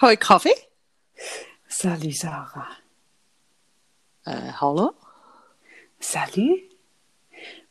[0.00, 0.54] Hoi Kaffee.
[1.68, 2.68] Salut Sarah.
[4.24, 4.92] Äh, hallo?
[6.00, 6.60] Salut.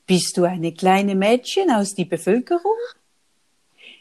[0.08, 2.78] Bist du eine kleine Mädchen aus der Bevölkerung?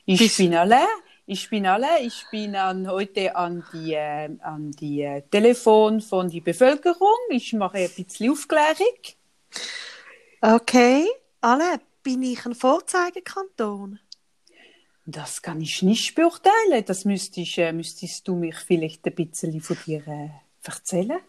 [0.07, 0.81] Ich Bist- bin alle.
[1.27, 2.01] Ich bin alle.
[2.03, 7.17] Ich bin an, heute an die, äh, an die äh, Telefon von der Bevölkerung.
[7.31, 8.99] Ich mache ein bisschen Aufklärung.
[10.41, 11.07] Okay.
[11.41, 13.99] Alle, bin ich ein Vorzeigekanton?
[15.07, 16.85] Das kann ich nicht beurteilen.
[16.87, 20.31] Das müsste ich, äh, müsstest du mich vielleicht ein bisschen von dir äh,
[20.63, 21.21] erzählen.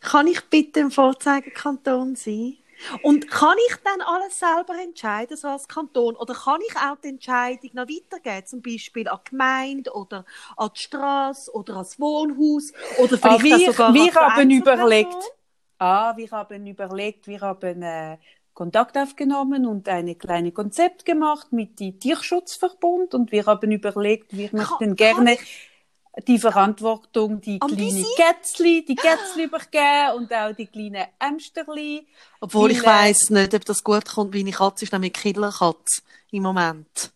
[0.00, 2.56] Kann ich bitte ein Vorzeigekanton sein?
[3.02, 6.16] Und kann ich dann alles selber entscheiden, so als Kanton?
[6.16, 8.46] Oder kann ich auch die Entscheidung noch weitergeben?
[8.46, 10.24] Zum Beispiel an die Gemeinde oder
[10.56, 14.56] an die Straße oder ans Wohnhaus oder Ah, vielleicht wir, auch sogar wir an die
[14.56, 15.32] haben überlegt,
[15.78, 18.16] ah, wir haben überlegt, wir haben äh,
[18.60, 24.50] Kontakt aufgenommen und ein kleines Konzept gemacht mit dem Tierschutzverbund und wir haben überlegt, wir
[24.52, 25.38] möchten gerne
[26.28, 28.04] die Verantwortung, die kleinen?
[28.16, 32.06] Kätzli, die Kätzli übergeben und auch die kleinen Ämsterli.
[32.42, 36.42] Obwohl ich Weil, äh, nicht, ob das gut kommt, meine Katze ist nämlich Killerkatze im
[36.42, 37.12] Moment.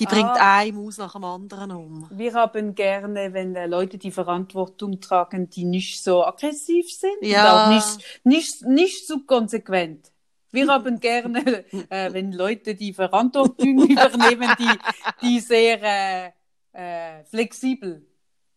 [0.00, 0.58] Die bringt Ah.
[0.58, 2.08] eine Maus nach dem anderen um.
[2.10, 7.42] Wir haben gerne, wenn äh, Leute die Verantwortung tragen, die nicht so aggressiv sind Ja.
[7.44, 10.10] und auch nicht, nicht, nicht so konsequent.
[10.54, 14.78] Wir haben gerne, äh, wenn Leute die Verantwortung übernehmen, die,
[15.20, 16.30] die sehr äh,
[16.72, 18.06] äh, flexibel,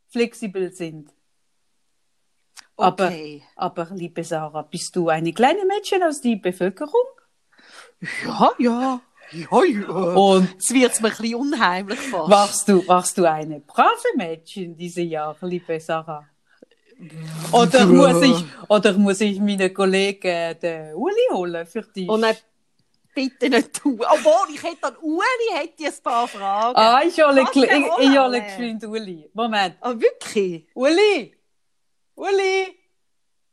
[0.08, 1.10] flexibel sind.
[2.78, 3.44] Aber, Okay.
[3.56, 7.06] aber, liebe Sarah, bist du eine kleine Mädchen aus der Bevölkerung?
[8.26, 9.02] Ja, ja.
[9.32, 9.88] Ja, ja.
[9.90, 12.30] Und Es wird mir ein bisschen unheimlich fast.
[12.32, 16.26] Warst du, warst du eine brave Mädchen diese Jahre, liebe Sarah?
[17.52, 22.10] Oder muss ich, oder muss ich meinen Kollegen den Uli holen für dich?
[22.10, 22.36] Oh nein,
[23.14, 23.94] bitte nicht du.
[24.00, 26.76] Obwohl, ich hätte an Uli hätte ich ein paar Fragen.
[26.76, 29.30] ah, ich hole, ich, ich hole geschwind Uli.
[29.34, 29.76] Moment.
[29.82, 30.68] Ah, wirklich?
[30.74, 31.36] Uli!
[32.16, 32.78] Uli!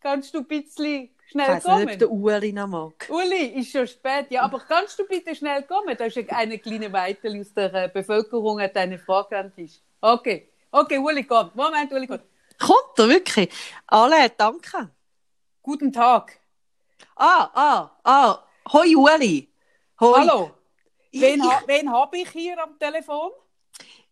[0.00, 0.84] Kannst du ein bisschen
[1.26, 1.98] Ich schnell weiss nicht, ob kommen?
[1.98, 3.08] der Uli noch mag.
[3.10, 5.94] Uli, ist schon spät, ja, aber kannst du bitte schnell kommen?
[5.96, 9.82] Da ist eine kleine Weitel aus der äh, Bevölkerung, hat eine Frage an dich.
[10.00, 11.50] Okay, okay, Uli, komm.
[11.54, 12.20] Moment, Uli, komm.
[12.58, 13.50] Kommt er wirklich?
[13.86, 14.90] Alle, danke.
[15.62, 16.38] Guten Tag.
[17.16, 18.38] Ah, ah, ah.
[18.72, 19.48] Hoi Uli.
[20.00, 20.20] Hoi.
[20.20, 20.50] Hallo.
[21.12, 23.30] Wen, ha wen habe ich hier am Telefon?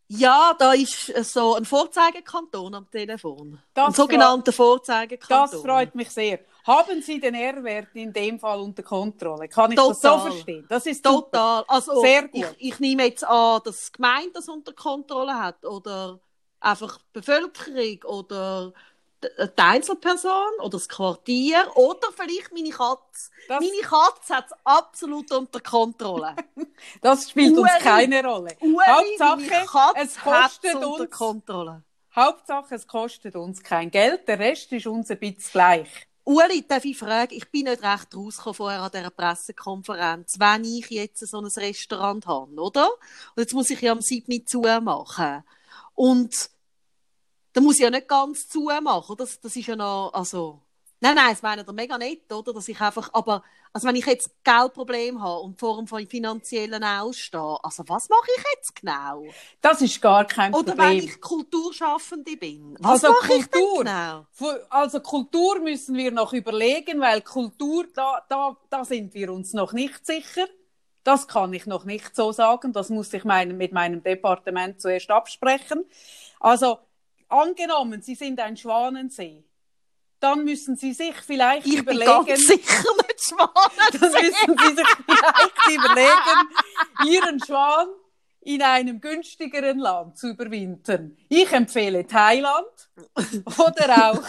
[0.06, 3.58] Ja, da ist äh, so ein Vorzeigekanton am Telefon.
[3.72, 5.50] Das ein sogenannter Vorzeigekanton.
[5.50, 6.40] Das freut mich sehr.
[6.66, 9.48] Haben Sie den R-Wert in dem Fall unter Kontrolle?
[9.48, 10.30] Kann ich das so Total.
[10.30, 10.66] verstehen?
[10.68, 11.20] Das ist super.
[11.30, 11.64] Total.
[11.66, 12.54] Also, Sehr gut.
[12.58, 16.20] Ich, ich nehme jetzt an, dass die Gemeinde das unter Kontrolle hat oder
[16.62, 18.72] einfach die Bevölkerung oder
[19.22, 23.30] die Einzelperson oder das Quartier oder vielleicht meine Katze.
[23.48, 26.34] Das- Meine Katze hat es absolut unter Kontrolle.
[27.00, 27.80] Das spielt uns Uli.
[27.80, 28.56] keine Rolle.
[28.60, 28.76] Uli,
[29.20, 31.82] Hauptsache, es kostet unter uns, Kontrolle.
[32.16, 34.26] Hauptsache, es kostet uns kein Geld.
[34.26, 35.88] Der Rest ist uns ein bisschen gleich.
[36.24, 40.90] Uli, darf ich fragen, ich bin nicht recht rausgekommen vorher an dieser Pressekonferenz, wenn ich
[40.90, 42.88] jetzt so ein Restaurant habe, oder?
[42.90, 44.44] Und jetzt muss ich ja am 7.
[44.46, 45.44] zumachen.
[45.94, 46.50] Und
[47.52, 49.24] dann muss ich ja nicht ganz zumachen, oder?
[49.24, 50.62] Das, das ist ja noch, also,
[51.00, 52.52] nein, nein, das meine ich mega nett, oder?
[52.52, 53.42] Dass ich einfach, aber,
[53.72, 58.44] also wenn ich jetzt Geldproblem habe und vor dem finanziellen Ausstehen, also was mache ich
[58.56, 59.36] jetzt genau?
[59.60, 61.04] Das ist gar kein Oder wenn Problem.
[61.04, 63.74] ich Kulturschaffende bin, was Also mache ich denn Kultur.
[63.74, 64.26] genau?
[64.70, 69.72] Also Kultur müssen wir noch überlegen, weil Kultur, da, da, da sind wir uns noch
[69.72, 70.46] nicht sicher.
[71.04, 72.72] Das kann ich noch nicht so sagen.
[72.72, 75.84] Das muss ich mein, mit meinem Departement zuerst absprechen.
[76.40, 76.78] Also
[77.32, 79.44] angenommen, Sie sind ein Schwanensee,
[80.20, 82.26] dann müssen Sie sich vielleicht Ich bin überlegen.
[82.26, 83.32] ganz sicher nicht
[84.00, 84.22] dann schwanger.
[84.22, 87.88] müssen Sie sich vielleicht überlegen, Ihren Schwan
[88.44, 91.16] in einem günstigeren Land zu überwintern.
[91.28, 92.66] Ich empfehle Thailand
[93.58, 94.22] oder auch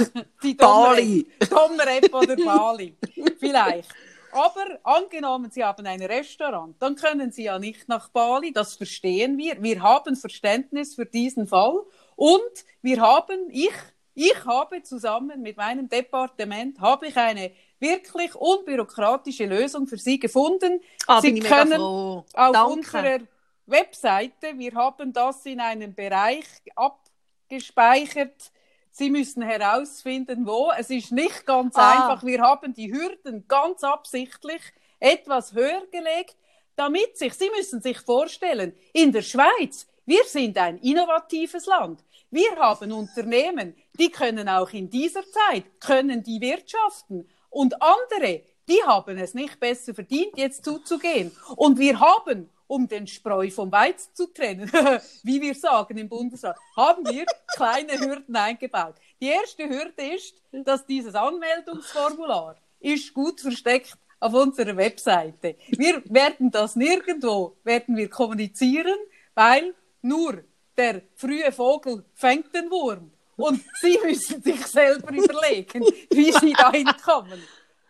[0.43, 1.27] die Bali.
[1.49, 2.95] Domrep oder Bali.
[3.39, 3.89] Vielleicht.
[4.31, 9.37] Aber angenommen, Sie haben ein Restaurant, dann können Sie ja nicht nach Bali, das verstehen
[9.37, 9.61] wir.
[9.61, 11.79] Wir haben Verständnis für diesen Fall
[12.15, 12.41] und
[12.81, 13.71] wir haben, ich,
[14.13, 20.81] ich habe zusammen mit meinem Departement, habe ich eine wirklich unbürokratische Lösung für Sie gefunden.
[21.07, 22.65] Ah, Sie können auf Danke.
[22.65, 23.19] unserer
[23.65, 26.45] Webseite, wir haben das in einem Bereich
[26.75, 28.51] abgespeichert.
[28.91, 30.71] Sie müssen herausfinden, wo.
[30.77, 31.91] Es ist nicht ganz Ah.
[32.11, 32.23] einfach.
[32.25, 34.61] Wir haben die Hürden ganz absichtlich
[34.99, 36.35] etwas höher gelegt,
[36.75, 42.03] damit sich, Sie müssen sich vorstellen, in der Schweiz, wir sind ein innovatives Land.
[42.29, 47.29] Wir haben Unternehmen, die können auch in dieser Zeit, können die wirtschaften.
[47.49, 51.31] Und andere, die haben es nicht besser verdient, jetzt zuzugehen.
[51.55, 54.71] Und wir haben um den Spreu vom Weizen zu trennen,
[55.23, 57.25] wie wir sagen im Bundesrat, haben wir
[57.55, 58.95] kleine Hürden eingebaut.
[59.21, 65.55] Die erste Hürde ist, dass dieses Anmeldungsformular ist gut versteckt auf unserer Webseite.
[65.67, 68.97] Wir werden das nirgendwo, werden wir kommunizieren,
[69.35, 70.43] weil nur
[70.77, 73.11] der frühe Vogel fängt den Wurm.
[73.35, 77.41] Und Sie müssen sich selber überlegen, wie Sie da hinkommen.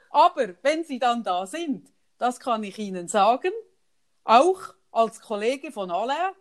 [0.10, 3.52] Aber wenn Sie dann da sind, das kann ich Ihnen sagen,
[4.24, 6.34] auch als Kollege von Alain,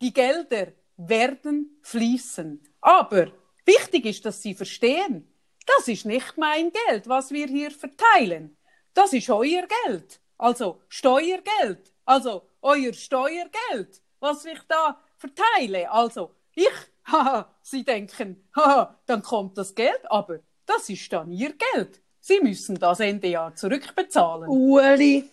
[0.00, 2.62] die Gelder werden fließen.
[2.80, 3.32] Aber
[3.66, 5.28] wichtig ist, dass Sie verstehen,
[5.66, 8.56] das ist nicht mein Geld, was wir hier verteilen.
[8.94, 10.20] Das ist euer Geld.
[10.38, 11.92] Also Steuergeld.
[12.04, 15.90] Also euer Steuergeld, was ich da verteile.
[15.90, 16.68] Also ich,
[17.12, 22.00] haha, Sie denken, haha, dann kommt das Geld, aber das ist dann Ihr Geld.
[22.20, 24.48] Sie müssen das Ende Jahr zurückbezahlen.
[24.48, 25.28] Ueli,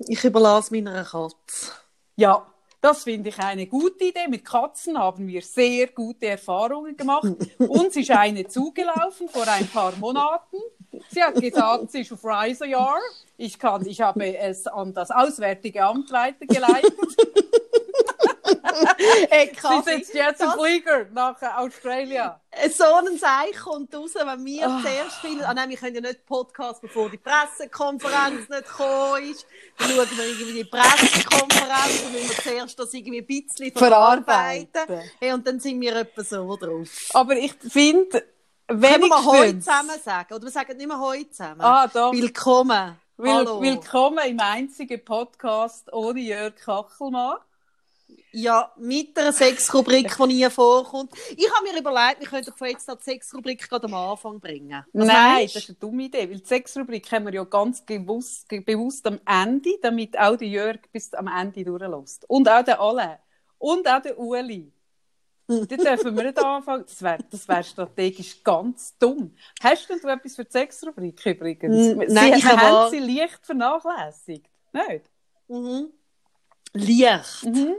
[0.00, 1.72] ich überlasse meiner Katze.
[2.16, 2.46] Ja,
[2.80, 4.26] das finde ich eine gute Idee.
[4.28, 7.28] Mit Katzen haben wir sehr gute Erfahrungen gemacht.
[7.58, 10.56] Uns ist eine zugelaufen vor ein paar Monaten.
[11.08, 12.98] Sie hat gesagt, sie ist auf Reisejahr.
[13.36, 16.92] Ich, kann, ich habe es an das Auswärtige Amt weitergeleitet.
[19.30, 22.32] Hey, Sie sitzt jetzt im Flieger nach äh, Australien.
[22.76, 24.80] So ein Seich kommt raus, wenn wir Ah.
[24.82, 29.46] zuerst finden, ah nein, wir können ja nicht Podcast, bevor die Pressekonferenz nicht gekommen ist.
[29.78, 34.68] Dann schauen wir irgendwie die Pressekonferenz und müssen wir zuerst das irgendwie ein bisschen verarbeiten.
[34.72, 35.10] Verarbeiten.
[35.20, 36.88] Hey, und dann sind wir etwa so drauf.
[37.14, 38.24] Aber ich finde,
[38.68, 40.34] Können wir heute zusammen sagen?
[40.34, 41.60] Oder wir sagen nicht mehr heute zusammen?
[41.60, 42.12] Ah, doch.
[42.12, 42.96] Willkommen.
[43.18, 43.60] Will, Hallo.
[43.60, 47.36] willkommen im einzigen Podcast ohne Jörg Kachelmann.
[48.32, 51.12] Ja, mit einer Sexrubrik, die nie vorkommt.
[51.36, 54.84] Ich habe mir überlegt, wir könnten von jetzt an die Sexrubrik gerade am Anfang bringen.
[54.92, 55.56] Was Nein, meinst?
[55.56, 59.06] das ist eine dumme Idee, weil die Sexrubrik haben wir ja ganz bewusst, ge- bewusst
[59.06, 62.24] am Ende, damit auch der Jörg bis am Ende durchlässt.
[62.28, 63.18] Und auch der Alain.
[63.58, 64.72] Und auch der Uli.
[65.48, 66.84] Dann dürfen wir nicht anfangen.
[66.86, 69.34] Das wäre das wär strategisch ganz dumm.
[69.62, 71.76] Hast denn du etwas für die Sexrubrik übrigens?
[71.76, 74.46] Sie, nein, ich wir habe- haben sie leicht vernachlässigt.
[74.72, 75.10] Nicht?
[75.48, 75.90] Mhm.
[76.74, 77.44] Licht.
[77.44, 77.74] Mhm.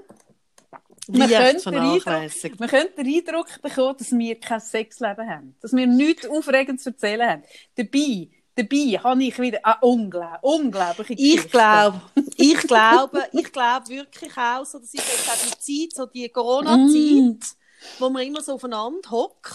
[1.09, 5.55] Man könnte, Eindruck, man könnte den Eindruck bekommen, dass wir kein Sexleben haben.
[5.61, 7.43] Dass wir nichts Aufregendes zu erzählen haben.
[7.75, 11.49] Dabei, dabei habe ich wieder eine unglaub, unglaubliche Ich Geschichte.
[11.49, 12.01] glaube,
[12.37, 16.29] ich glaube, ich glaube wirklich auch, so, das ist jetzt auch die Zeit, so die
[16.29, 17.49] Corona-Zeit,
[17.99, 19.51] wo man immer so aufeinander hockt,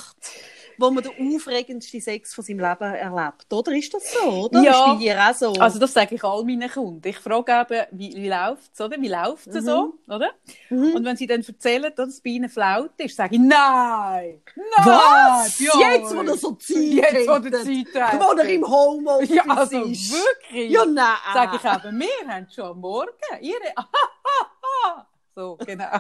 [0.79, 3.53] wo man den aufregendsten Sex von seinem Leben erlebt.
[3.53, 4.45] Oder ist das so?
[4.47, 4.63] Oder?
[4.63, 4.71] Ja.
[4.71, 5.53] Ist bei dir auch so?
[5.55, 7.07] Also das sage ich all meinen Kunden.
[7.09, 8.97] Ich frage eben, wie, wie läuft es, oder?
[9.01, 10.31] Wie läuft es so, oder?
[10.71, 10.95] Mhm.
[10.95, 14.41] Und wenn sie dann erzählen, dass es bei ihnen flaut ist, sage ich, nein!
[14.55, 14.87] Nein!
[14.87, 15.59] Was?
[15.59, 17.63] Ja, Jetzt, wo er so Zeit Jetzt, wo der.
[17.65, 18.21] Zeit hat.
[18.21, 20.13] wo er im Homeoffice Ja, also ist.
[20.13, 20.71] wirklich.
[20.71, 21.17] Ja, nein.
[21.35, 23.11] Sag ich eben, wir haben schon am Morgen
[23.41, 23.75] ihre.
[25.35, 25.85] so, genau.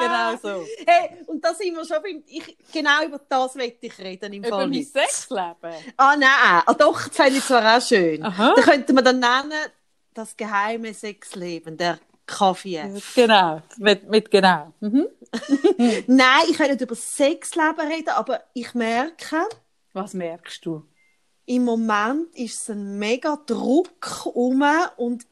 [0.00, 0.66] genau so.
[0.86, 4.40] Hey, und da sind wir schon beim, ich, genau über das möchte ich reden im
[4.44, 4.68] Über Fall.
[4.68, 4.86] mein heute.
[4.90, 5.94] Sexleben.
[5.96, 6.62] Ah, nein.
[6.66, 8.22] Ah, doch, das fände ich zwar auch schön.
[8.24, 8.54] Aha.
[8.56, 9.58] Da könnte man dann nennen,
[10.14, 13.00] das geheime Sexleben, der Kaffee.
[13.14, 14.72] Genau, mit, mit genau.
[14.80, 15.06] Mhm.
[16.06, 19.46] Nein, ich kann nicht über Sexleben reden, aber ich merke,
[19.92, 20.84] Was merkst du?
[21.46, 24.62] im Moment ist es ein mega Druck um
[24.96, 25.26] und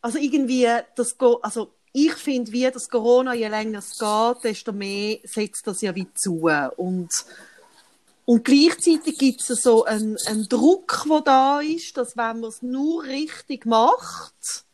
[0.00, 4.72] also irgendwie das Go- also ich finde wie das Corona je länger es geht desto
[4.72, 7.10] mehr setzt das ja wie zu und
[8.26, 12.60] und gleichzeitig gibt es so einen, einen Druck, wo da ist, dass wenn man es
[12.60, 14.64] nur richtig macht,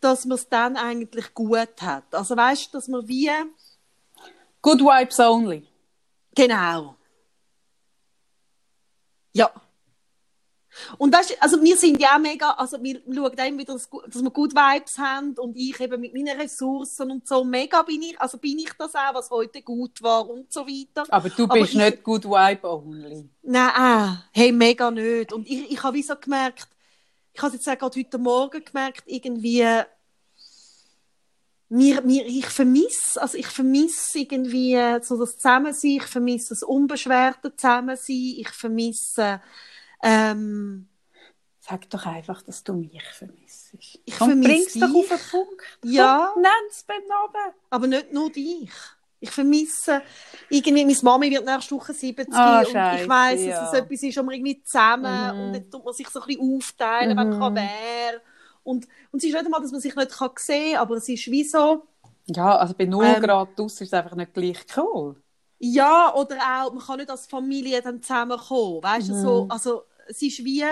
[0.00, 2.12] dass man es dann eigentlich gut hat.
[2.12, 3.30] Also weißt, dass man wie
[4.62, 5.64] Good Vibes Only.
[6.34, 6.96] Genau.
[9.32, 9.52] Ja.
[10.98, 14.30] Und ist- also wir sind ja auch mega, also wir schauen immer wieder, dass, wir
[14.30, 18.38] gut Vibes haben und ich eben mit meinen Ressourcen und so, mega bin ich, also
[18.38, 21.04] bin ich das auch, was heute gut war und so weiter.
[21.12, 23.28] Aber du Aber bist ich- nicht Good Vibe Only.
[23.42, 25.32] Nein, ah, hey, mega nicht.
[25.32, 26.68] Und ich, ich habe wie so gemerkt,
[27.32, 29.64] ich habe es jetzt auch gerade heute Morgen gemerkt, irgendwie,
[31.68, 37.54] mir, mir, ich vermisse, also ich vermisse irgendwie so das Zusammensein, ich vermisse das unbeschwerte
[37.56, 39.40] Zusammensein, ich vermisse,
[40.02, 40.88] ähm,
[41.60, 43.74] Sag doch einfach, dass du mich vermisst.
[44.04, 44.96] Ich vermisse bring's doch dich.
[44.96, 45.62] auf den Punkt.
[45.84, 46.30] Ja.
[46.32, 47.54] Komm, Nenn's beim Namen.
[47.70, 48.70] aber nicht nur dich.
[49.18, 50.02] Ich vermisse,
[50.48, 53.60] irgendwie, meine Mami wird nächste Woche 70 Ah, und ich Scheisse, weiss, ja.
[53.60, 55.40] dass es etwas ist, wo man irgendwie zusammen Mhm.
[55.46, 58.20] und dann tut man sich so ein bisschen aufteilen, wenn kann wer.
[58.62, 61.08] Und, und es ist nicht einmal, dass man sich nicht kann sehen kann, aber es
[61.08, 61.86] ist wie so,
[62.26, 63.22] Ja, also bei 0 Ähm.
[63.22, 65.16] Grad aus ist es einfach nicht gleich cool.
[65.58, 69.22] Ja, oder auch, man kann nicht als Familie dann zusammenkommen, weißt du, Mhm.
[69.22, 70.64] so, also es ist wie,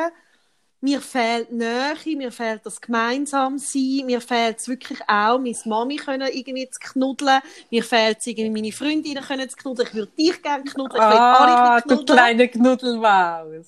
[0.80, 5.96] mir fehlt Nähe, mir fehlt das gemeinsam sein, mir fehlt es wirklich auch, meine Mami
[5.96, 10.12] können irgendwie zu knuddeln, mir fehlt es irgendwie meine Freundinnen können zu knuddeln, ich würde
[10.12, 12.18] dich gerne knuddeln, ich will Ah, alle du knuddeln.
[12.18, 13.66] kleine Knuddelmaus.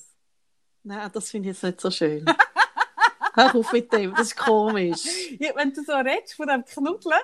[0.83, 2.25] Nein, das finde ich jetzt nicht so schön.
[3.35, 5.05] Hör auf mit dem, das ist komisch.
[5.39, 7.21] Ja, wenn du so redest von dem Knuddeln,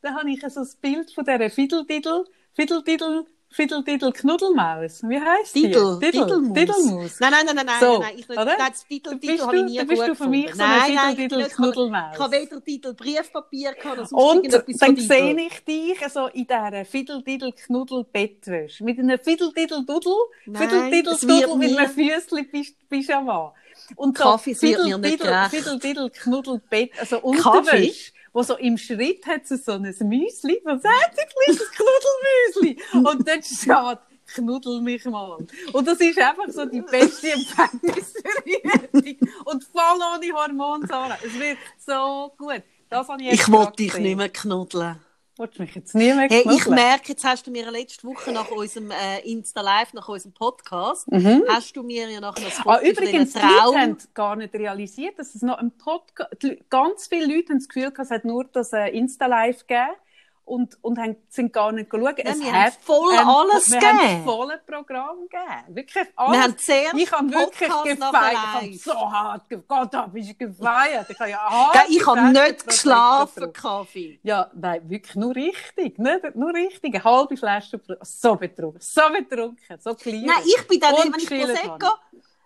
[0.00, 5.02] dann habe ich so das Bild von dieser Fiddle-Diddle, Fiddle-Diddle, Fiddle-Diddle Knuddelmaus.
[5.02, 5.62] Wie heisst die?
[5.62, 6.52] Diddle, Diddle.
[6.52, 7.20] Diddlemaus.
[7.20, 8.44] Nein, nein, nein, nein, nein, So, nein, ich, oder?
[8.46, 9.06] nein, das bist
[9.46, 12.14] habe ich nie bist du für mich so Nein, nein, ich Diddle-Diddle habe- Knuddelmaus.
[12.14, 16.26] Ich habe weder Titel Briefpapier gehabt, noch sonst Und irgendetwas dann sehe ich dich so
[16.28, 18.84] in dieser Fiddle-Diddle-Knuddel-Bettwäsche.
[18.84, 20.14] Mit einem Fiddle-Diddle-Duddel,
[20.54, 23.54] Fiddle-Diddle-Duddel mit einem Füßli-Pyjama.
[23.96, 25.50] Und so Kaffee, wird mir nicht Fiddle-Diddle- recht.
[25.50, 27.18] Fiddle-Diddle-Knuddel-Bett, also?
[27.20, 28.12] Unterwäsche.
[28.32, 32.82] Wo so im Schritt hat sie so ein Müsli, was sagt ein kleines Knuddelmüsli?
[33.06, 33.98] Und dort steht,
[34.34, 35.38] knuddel mich mal.
[35.72, 39.28] Und das ist einfach so die beste Empfängnisverhütung.
[39.44, 41.18] Und voll ohne Hormonsäure.
[41.24, 42.62] Es wird so gut.
[42.88, 44.98] Das habe ich Ich gerade dich nicht mehr knuddeln.
[45.36, 48.50] Du mich jetzt nie mehr Hey, ich merke, jetzt hast du mir letzte Woche nach
[48.50, 51.06] unserem äh, Insta-Live, nach unserem Podcast,
[51.48, 53.76] hast du mir ja noch ein Foto Ah, übrigens, diesen Leute Traum...
[53.78, 56.30] haben gar nicht realisiert, dass es noch ein Podcast...
[56.68, 59.96] Ganz viele Leute haben das Gefühl, gehabt, es hat nur das äh, Insta-Live gegeben
[60.44, 62.18] und, und haben, sind gar nicht geschaut.
[62.18, 63.98] Nein, es wir hat haben voll ein- alles wir gegeben.
[64.00, 65.76] haben voll Programm gegeben.
[65.76, 66.32] Wirklich alles.
[66.32, 67.68] Wir haben zuerst ich habe wirklich
[67.98, 68.62] gefeiert.
[68.62, 71.06] Ich habe so hart ge Gott, hab ich gefeiert.
[71.10, 73.52] Ich habe ja hart ich habe nicht geschlafen.
[73.52, 74.18] Kaffee.
[74.22, 75.98] Ja, nein, wirklich nur richtig.
[75.98, 76.94] Nicht, nur richtig.
[76.94, 77.80] Eine halbe Flasche.
[78.02, 78.80] So betrunken.
[78.80, 79.78] So betrunken.
[79.80, 80.24] So klein.
[80.24, 81.94] Nein, ich bin dann, Und wenn ich Prosecco.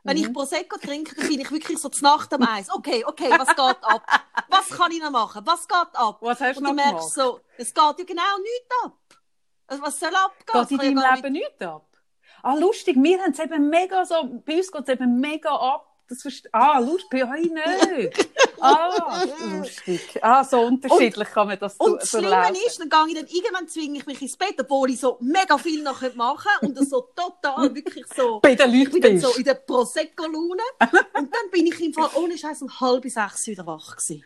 [0.06, 0.22] Wenn Mhm.
[0.24, 2.70] ich Prosecco trinke, dann bin ich wirklich so zur Nacht am Eis.
[2.70, 4.02] Okay, okay, was geht ab?
[4.48, 5.42] Was kann ich noch machen?
[5.44, 6.18] Was geht ab?
[6.20, 7.14] Was hast du Und du merkst gemacht?
[7.14, 8.92] so, es geht ja genau nichts ab.
[9.66, 10.66] Also, was soll abgehen?
[10.68, 11.86] Geht in deinem Leben nichts ab?
[12.42, 15.86] Ah, lustig, wir haben es eben mega so, bei uns geht es eben mega ab.
[16.08, 18.28] Das verste- ah, lustig, bei euch nicht.
[18.60, 19.24] ah,
[19.58, 20.18] lustig.
[20.22, 23.26] Ah, so unterschiedlich kann man das Und das so Schlimme ist, dann gehe ich dann
[23.26, 26.78] irgendwann zwinge ich mich ins Bett, obwohl ich so mega viel noch machen könnte und
[26.78, 28.38] das so total wirklich so.
[28.42, 30.62] bei den Ich bin dann so in der Prosecco-Laune
[31.14, 34.24] und dann bin ich im Fall ohne Scheiß um halb sechs wieder wach gewesen.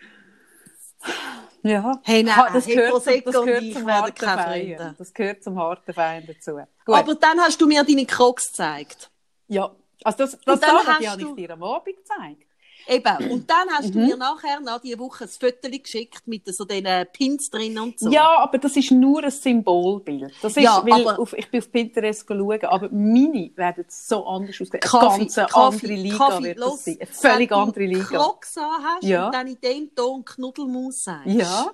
[1.62, 1.98] Ja.
[2.04, 4.94] Hey, nein, Ha, das hey, gehört, zum, das und gehört ich zum harten Feiern.
[4.98, 6.52] Das gehört zum harten Feiern dazu.
[6.84, 6.94] Gut.
[6.94, 9.10] Aber dann hast du mir deine Crocs gezeigt.
[9.48, 9.74] ja.
[10.04, 12.46] Also das, das, das hast habe ich du- dir am Abend gezeigt.
[12.88, 13.30] Eben.
[13.30, 13.92] Und dann hast Mhm.
[13.92, 18.00] du mir nachher nach dieser Woche ein Foto geschickt mit so den Pins drin und
[18.00, 18.10] so.
[18.10, 20.32] Ja, aber das ist nur ein Symbolbild.
[20.40, 24.26] Das ist, Ja, weil aber- auf, ich bin auf Pinterest schauen, aber meine werden so
[24.26, 24.70] anders aussehen.
[24.72, 26.96] Eine Kaffee, ganz Kaffee, andere Liga Kaffee, wird los, das sein.
[27.00, 28.04] Eine völlig wenn du andere Liga.
[28.04, 29.26] Crocs an hast Ja.
[29.26, 31.26] und dann in dem Ton Knuddelmaus sagst.
[31.26, 31.70] Ja.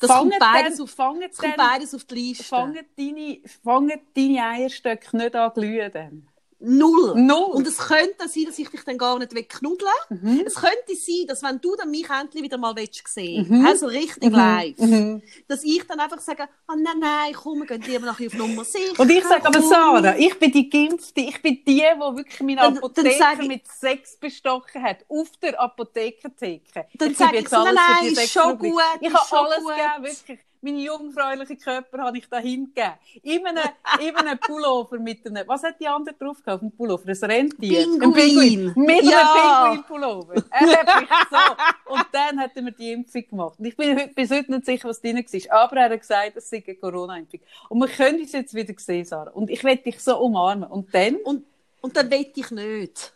[0.00, 2.44] Das Fangen kommt beides, dann- auf, fangen kommt beides auf die Liste.
[2.44, 6.28] Fangen deine, fangen deine Eierstöcke nicht an glühen dann?
[6.60, 7.14] Null.
[7.14, 7.52] Null.
[7.52, 10.42] Und es könnte sein, dass ich dich dann gar nicht knuddeln Mhm.
[10.44, 13.64] Es könnte sein, dass wenn du dann mich endlich wieder mal willst sehen Mhm.
[13.66, 15.22] also richtig live, Mhm.
[15.46, 18.64] dass ich dann einfach sage, ah, nein, nein, komm, wir gehen lieber nachher auf Nummer
[18.64, 18.98] sicher.
[18.98, 19.62] Und ich sage aber.
[19.62, 23.48] Sarah, ich bin die Geimpfte, ich bin die, die wirklich meine Dann- dann Apotheke ich-
[23.48, 26.86] mit Sex bestochen hat, auf der Apothekentheke.
[26.94, 29.58] Dann gebe sag ich jetzt so, alles nein, nein, ist schon gut, Ich habe alles
[29.64, 29.72] gut.
[29.74, 30.38] gegeben, wirklich.
[30.60, 32.94] Meinen jungfräulichen Körper habe ich da hingegeben.
[33.22, 33.58] In einem,
[34.00, 37.08] in einem Pullover mit einem, was hat die andere drauf gehabt dem Pullover?
[37.08, 37.84] Ein Rentier?
[37.84, 38.02] Pinguin.
[38.02, 38.72] Ein Pinguin.
[38.76, 39.32] Mit Ja.
[39.34, 40.34] einem Pinguin-Pullover.
[40.50, 41.92] Er hat mich so.
[41.94, 43.58] Und dann hat er mir die Impfung gemacht.
[43.58, 45.62] Und ich bin heute- bis heute nicht sicher, was drin war.
[45.62, 47.40] Aber er hat gesagt, es sei eine Corona-Impfung.
[47.68, 49.30] Und wir können uns jetzt wieder sehen, Sarah.
[49.30, 50.68] Und ich werde dich so umarmen.
[50.68, 51.16] Und dann?
[51.16, 51.44] Und,
[51.80, 53.12] und dann will ich nicht.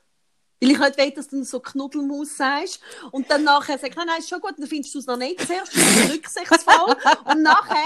[0.62, 2.80] Weil ich nicht will, dass du so Knuddelmaus sagst.
[3.10, 5.40] Und dann nachher sagst, nein, nein, ist schon gut, dann findest du es noch nicht
[5.46, 5.74] zuerst,
[6.12, 6.96] rücksichtsvoll.
[7.24, 7.76] und nachher,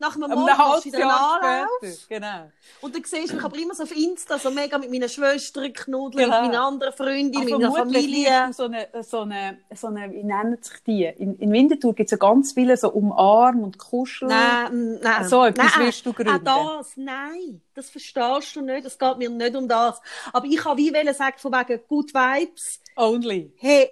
[0.00, 1.68] nach einem Ein Monat halbes du wieder Anlauf.
[2.08, 2.50] Genau.
[2.80, 5.68] Und dann siehst du mich aber immer so auf Insta, so mega mit meiner Schwester
[5.70, 6.42] knuddeln, Genau.
[6.42, 8.50] mit meinen anderen Freundinnen, Aber mit meiner Familie.
[8.52, 11.04] So eine, so eine, so eine, wie nennen sich die?
[11.04, 14.28] In, in Winterthur gibt es ja ganz viele so Umarm und Kuschel.
[14.28, 15.28] Nein, mm, nein.
[15.28, 16.48] So etwas nein, willst du gründen?
[16.48, 17.60] Auch das, nein.
[17.74, 18.86] Das verstehst du nicht.
[18.86, 20.00] Es geht mir nicht um das.
[20.32, 22.80] Aber ich habe wie wollen sagen, von wegen Good Vibes.
[22.96, 23.52] Only.
[23.56, 23.90] Hey,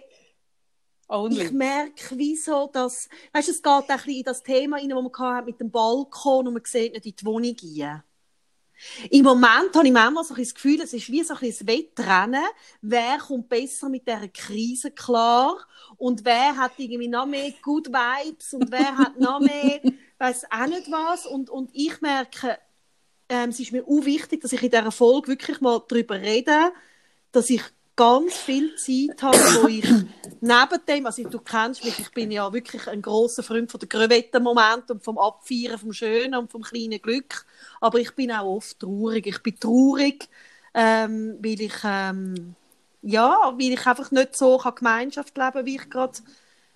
[1.09, 1.45] Only.
[1.45, 4.89] ich merke, wieso das, weißt du, es geht auch ein bisschen in das Thema rein,
[4.89, 8.03] das man mit dem Balkon und man sieht nicht in die Wohnung rein.
[9.11, 12.45] Im Moment habe ich manchmal so ein das Gefühl, es ist wie so ein Wettrennen.
[12.81, 15.57] Wer kommt besser mit dieser Krise klar?
[15.99, 18.55] Und wer hat irgendwie noch mehr Good Vibes?
[18.55, 19.81] Und wer hat noch mehr,
[20.19, 21.27] weiß auch nicht was?
[21.27, 22.59] Und, und ich merke,
[23.33, 26.73] ähm, es ist mir auch wichtig, dass ich in dieser Folge wirklich mal darüber rede,
[27.33, 27.62] dass ich
[27.97, 29.89] ganz viel Zeit habe, wo ich
[30.41, 33.89] neben dem, also du kennst mich, ich bin ja wirklich ein großer Freund von der
[33.89, 37.47] Crevetten-Moment und vom Abfeiern, vom Schönen und vom kleinen Glück,
[37.81, 39.27] aber ich bin auch oft traurig.
[39.27, 40.29] Ich bin traurig,
[40.75, 42.55] ähm, weil ich ähm,
[43.03, 46.19] ja, weil ich einfach nicht so kann Gemeinschaft leben kann, wie ich gerade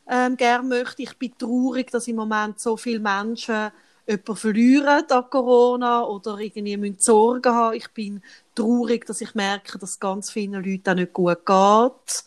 [0.08, 1.02] ähm, gerne möchte.
[1.02, 3.70] Ich bin traurig, dass im Moment so viele Menschen
[4.06, 7.76] jemanden verlieren an Corona oder irgendwie müssen Sorgen haben.
[7.76, 8.22] Ich bin
[8.54, 12.24] traurig, dass ich merke, dass ganz vielen Leuten auch nicht gut geht.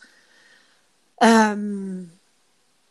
[1.21, 2.11] Ähm,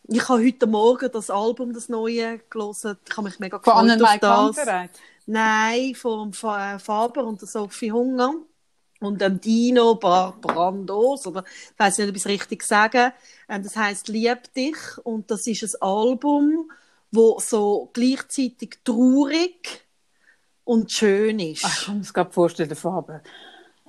[0.06, 2.96] ich habe heute Morgen das Album, das neue, gelesen.
[3.06, 4.56] Ich habe mich mega Von gefreut auf Annenmai das.
[4.56, 4.90] Kantereit.
[5.26, 8.34] Nein, vom Fa- äh, Faber und der Sophie Hunger.
[9.00, 13.12] Und dem Dino Brandos, oder ich weiß nicht, ob ich es richtig sage.
[13.48, 14.76] Ähm, das heißt Lieb dich.
[15.04, 16.72] Und das ist ein Album,
[17.10, 19.86] wo so gleichzeitig traurig
[20.64, 21.64] und schön ist.
[21.64, 23.22] Ach, ich kann mir das gerade vorstellen, der Faber.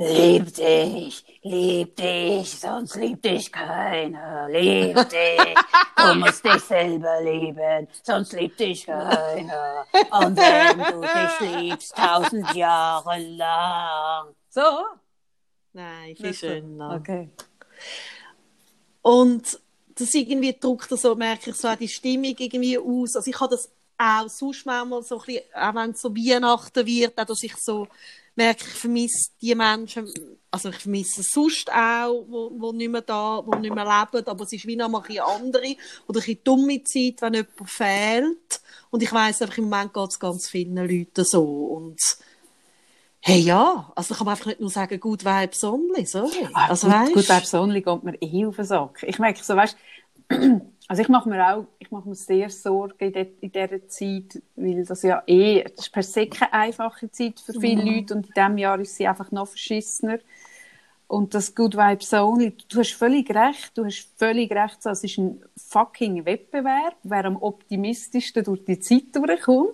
[0.02, 4.48] Lieb dich, lieb dich, sonst liebt dich keiner.
[4.48, 5.56] Lieb dich,
[5.98, 9.86] du musst dich selber lieben, sonst liebt dich keiner.
[10.22, 14.34] Und wenn du dich liebst, tausend Jahre lang.
[14.48, 14.86] So?
[15.74, 16.96] Nein, viel schöner.
[16.96, 17.30] Okay.
[19.02, 19.60] Und
[20.00, 23.16] das irgendwie drückt so, merke ich so die Stimmung irgendwie aus.
[23.16, 26.86] Also ich habe das auch sonst manchmal so ein bisschen, auch wenn es so Weihnachten
[26.86, 27.88] wird, auch dass ich so
[28.36, 30.12] merke, ich vermisse die Menschen,
[30.50, 34.26] also ich vermisse es sonst auch, wo, wo nicht mehr da, wo nicht mehr leben,
[34.26, 35.76] aber es ist wie noch mal ein bisschen andere
[36.08, 38.62] oder ein bisschen dumme Zeit, wenn jemand fehlt.
[38.90, 41.44] Und ich weiss einfach, im Moment geht es ganz vielen Leuten so.
[41.44, 42.00] Und
[43.22, 46.48] hey, ja, also ich kann man einfach nicht nur sagen, gut Vibes only, sorry.
[46.54, 49.04] Ah, also gut, weisst, gut, persönlich geht mir eh auf den Sack.
[49.04, 49.78] Ich merke so, weißt,
[50.88, 54.42] also ich mache mir auch, ich mache mir sehr Sorgen in, de, in dieser Zeit,
[54.56, 58.28] weil das ja eh, das ist per se keine einfache Zeit für viele Leute und
[58.28, 60.20] in diesem Jahr ist sie einfach noch verschissener.
[61.10, 65.04] Und das Good Vibes Only, du hast völlig recht, du hast völlig recht, so, es
[65.04, 69.74] ist ein fucking Wettbewerb, wer am optimistischsten durch die Zeit durchkommt.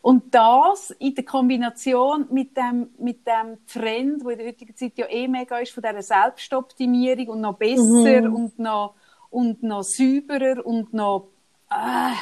[0.00, 4.92] Und das in der Kombination mit dem, mit dem Trend, der in der heutigen Zeit
[4.96, 8.94] ja eh mega ist, von dieser Selbstoptimierung und noch besser und noch,
[9.28, 11.28] und noch sauberer und noch,
[11.68, 12.14] ah,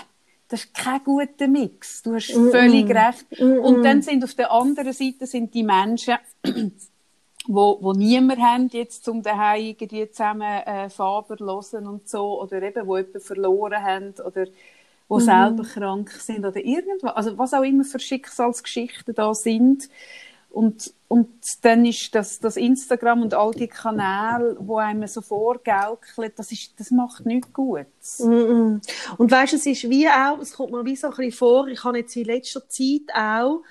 [0.48, 2.02] das ist kein guter Mix.
[2.02, 3.40] Du hast völlig recht.
[3.40, 6.16] Und dann sind auf der anderen Seite sind die Menschen,
[7.46, 12.62] wo, wo niemand haben jetzt zum daheim irgendwie zusammen äh, Faber hören und so oder
[12.62, 14.46] eben wo jemanden verloren haben oder
[15.08, 19.88] wo selber krank sind oder irgendwas also was auch immer für Schicksalsgeschichten da sind.
[20.50, 21.28] Und und
[21.62, 26.80] dann ist das das Instagram und all die Kanäle wo einem so vorgaukeln das ist
[26.80, 28.20] das macht nichts Gutes.
[28.20, 28.80] Mm-mm.
[29.18, 31.68] Und weißt du, es ist wie auch, es kommt mir wie so ein bisschen vor,
[31.68, 33.62] ich habe jetzt in letzter Zeit auch,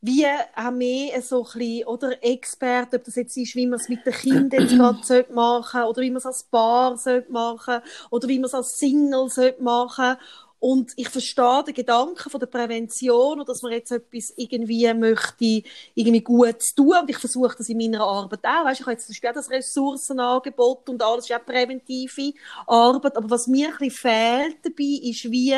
[0.00, 3.88] wie auch mehr so ein bisschen, oder Experten, ob das jetzt ist, wie man es
[3.88, 7.80] mit den Kindern jetzt gerade sollte machen oder wie man es als Paar machen
[8.10, 9.28] oder wie man es als Single
[9.60, 10.16] machen
[10.60, 15.62] und ich verstehe den Gedanken von der Prävention und dass man jetzt etwas irgendwie möchte,
[15.94, 16.96] irgendwie gut tun.
[17.00, 18.64] Und ich versuche das in meiner Arbeit auch.
[18.64, 22.32] Weißt, ich habe jetzt zum Beispiel auch das Ressourcenangebot und alles ist auch präventive
[22.66, 23.16] Arbeit.
[23.16, 25.54] Aber was mir ein bisschen fehlt dabei, ist wie,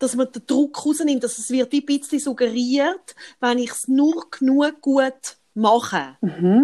[0.00, 4.28] dass man den Druck rausnimmt, dass es wird ein bisschen suggeriert, wenn ich es nur
[4.30, 6.16] genug gut mache.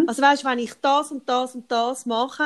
[0.07, 2.43] Also weißt, wenn ich das und das und das mache,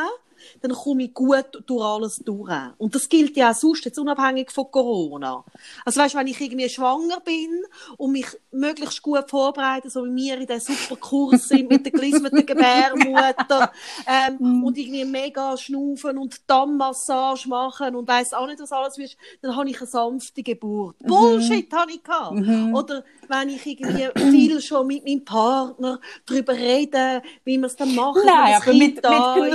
[0.61, 2.51] dann komme ich gut durch alles durch.
[2.77, 5.43] Und das gilt ja auch sonst, jetzt unabhängig von Corona.
[5.85, 7.63] Also weißt, wenn ich irgendwie schwanger bin
[7.97, 11.91] und mich möglichst gut vorbereite, so wie wir in diesem super Kurs sind mit der
[11.91, 13.71] gelismeten Gebärmutter
[14.07, 19.17] ähm, und irgendwie mega schnaufen und Dammmassage machen und weiss auch nicht, was alles ist,
[19.41, 20.97] dann habe ich eine sanfte Geburt.
[20.99, 22.35] Bullshit habe ich gehabt.
[22.73, 27.95] Oder wenn ich irgendwie viel schon mit meinem Partner darüber rede, wie wir es dann
[27.95, 28.21] machen.
[28.25, 29.53] Nein, aber mit, mit da ist.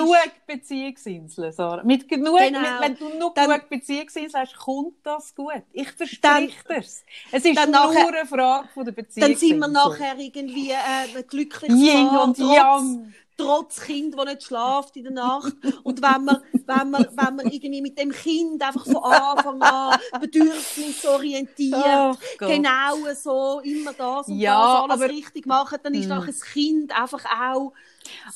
[0.76, 1.82] Beziehungsinseln, Sarah.
[1.84, 2.60] Mit genug, Genau.
[2.60, 5.52] mit, wenn du nur Dann- genug Beziehungsinseln hast, kommt das gut.
[5.72, 7.04] Ich Dann- verspreche dir's.
[7.32, 9.48] Es ist dann nur nachher- eine Frage von der Dann Beziehungsinsel.
[9.48, 10.74] sind wir nachher irgendwie äh,
[11.16, 13.14] ein glückliches Yin und Yang.
[13.36, 15.54] Trotz Kind, das nicht schläft in der Nacht.
[15.82, 19.98] Und wenn man, wenn man, wenn man irgendwie mit dem Kind einfach von Anfang an
[20.20, 22.48] bedürfnisorientiert, Gott.
[22.48, 26.40] genau so, immer das und Ja, das, alles aber- richtig machen, dann ist nachher das
[26.42, 27.72] Kind einfach auch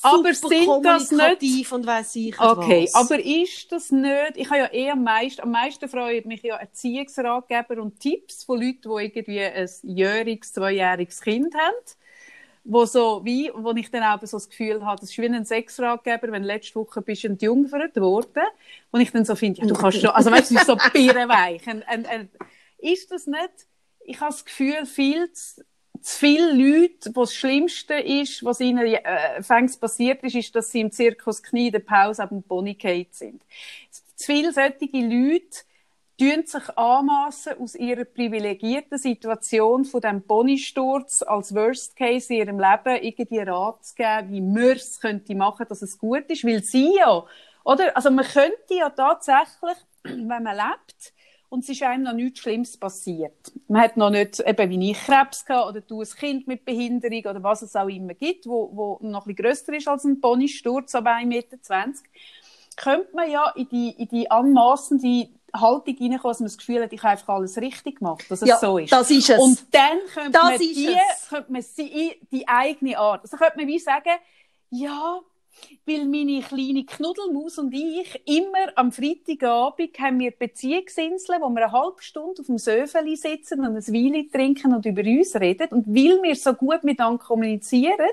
[0.01, 2.93] Aber super sind das kommunikativ und weiss ich Okay, was.
[2.93, 6.57] aber ist das nicht, ich habe ja eh am meisten, am meisten freuen mich ja
[6.57, 11.75] Erziehungsratgeber und Tipps von Leuten, die irgendwie ein jähriges, zweijähriges Kind haben,
[12.63, 15.45] wo so wie, wo ich dann auch so das Gefühl habe, das ist wie ein
[15.45, 18.43] Sexratgeber, wenn letzte Woche bist du entjungfert worden,
[18.91, 21.65] wo ich dann so finde, ja, du kannst schon, also weißt du, so birrenweich.
[21.67, 22.29] Und, und, und,
[22.77, 23.67] ist das nicht,
[24.05, 25.63] ich habe das Gefühl, viel zu,
[26.01, 30.71] zu viele Leute, wo das Schlimmste ist, was ihnen äh, fängs passiert ist, ist, dass
[30.71, 32.77] sie im Zirkus Knie der Pause auf dem Pony
[33.11, 33.43] sind.
[33.91, 35.59] Zu viele solche Leute
[36.21, 42.59] tun sich anmassen, aus ihrer privilegierten Situation von dem Ponysturz als Worst Case in ihrem
[42.59, 46.63] Leben irgendwie Rat zu geben, wie man es könnte machen, dass es gut ist, weil
[46.63, 47.23] sie ja,
[47.63, 47.95] oder?
[47.95, 51.13] Also man könnte ja tatsächlich, wenn man lebt,
[51.49, 53.51] und es ist einem noch nichts Schlimmes passiert.
[53.67, 57.25] Man hat noch nicht, eben wie ich Krebs gehabt, oder du ein Kind mit Behinderung,
[57.25, 60.21] oder was es auch immer gibt, wo, wo noch ein bisschen grösser ist als ein
[60.21, 61.57] Ponysturz, aber 1,20 Meter,
[62.77, 66.93] könnte man ja in die, in die anmassende Haltung reinkommen, dass man das Gefühl hat,
[66.93, 68.91] ich habe einfach alles richtig gemacht, dass es Ja, so ist.
[68.91, 69.39] das ist es.
[69.39, 71.29] Und dann könnte Das man, die, es.
[71.29, 74.11] könnte man sie, die eigene Art, also könnte man wie sagen,
[74.69, 75.19] ja,
[75.85, 81.71] weil meine kleine Knuddelmaus und ich immer am Freitagabend haben wir Beziehungsinseln, wo wir eine
[81.71, 85.67] halbe Stunde auf dem Söfeli sitzen und ein Wein trinken und über uns reden.
[85.71, 88.09] Und weil wir so gut miteinander kommunizieren,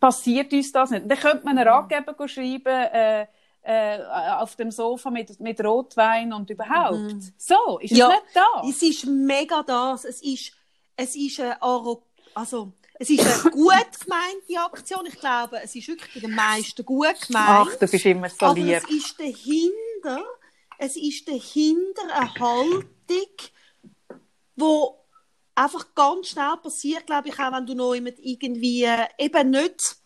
[0.00, 1.02] passiert uns das nicht.
[1.04, 3.26] Und dann könnte man einen Ratgeber schreiben, äh,
[3.62, 3.98] äh,
[4.38, 7.14] auf dem Sofa mit, mit Rotwein und überhaupt.
[7.38, 8.08] So, ist Ja.
[8.08, 8.62] es nicht da?
[8.68, 10.04] Es ist mega das.
[10.04, 10.52] Es ist,
[10.96, 15.06] es ist eine, also, es ist eine gut gemeinte Aktion.
[15.06, 17.68] Ich glaube, es ist wirklich bei den meisten gut gemeint.
[17.72, 18.82] Ach, du bist immer so aber lieb.
[18.84, 20.24] es ist dahinter,
[20.78, 23.36] es ist dahinter eine Haltung,
[24.56, 24.98] wo
[25.54, 29.96] einfach ganz schnell passiert, glaube ich, auch wenn du noch jemand irgendwie äh, eben nicht,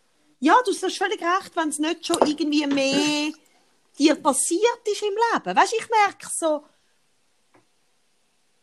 [0.41, 3.33] ja, du hast völlig recht, wenn es nicht schon irgendwie mehr
[3.99, 5.57] dir passiert ist im Leben.
[5.57, 6.65] Weißt ich merke so,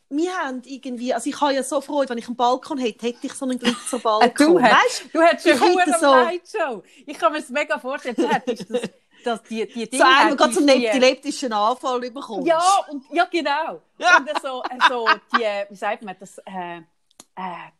[0.10, 3.26] wir haben irgendwie, also ich habe ja so Freude, wenn ich einen Balkon hätte, hätte
[3.26, 4.30] ich so einen Glitzerbalkon.
[4.32, 6.84] Äh, Du, weißt du hättest eine hohe so- Lightshow.
[7.08, 8.15] Ich kann mir das mega vorstellen.
[8.15, 8.82] Du hättest das,
[9.24, 12.48] das, die, die Dinge so einmal gerade so einen epileptischen Anfall bekommst.
[12.48, 13.82] Ja, und, ja, genau.
[13.98, 14.17] Ja.
[14.17, 16.82] Und so, äh, so die, wie sagt man das, äh, äh,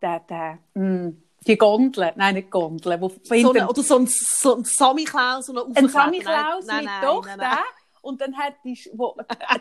[0.02, 1.12] der, der, mh,
[1.48, 5.54] die Gondel, nein, nicht Gondel, wo so eine, oder so ein, so ein Samichlaus, so
[5.54, 5.90] eine ein.
[5.90, 7.58] Sammy Klaus Nein, mit nein, doch nein, nein.
[8.02, 9.16] und dann hat die, wo,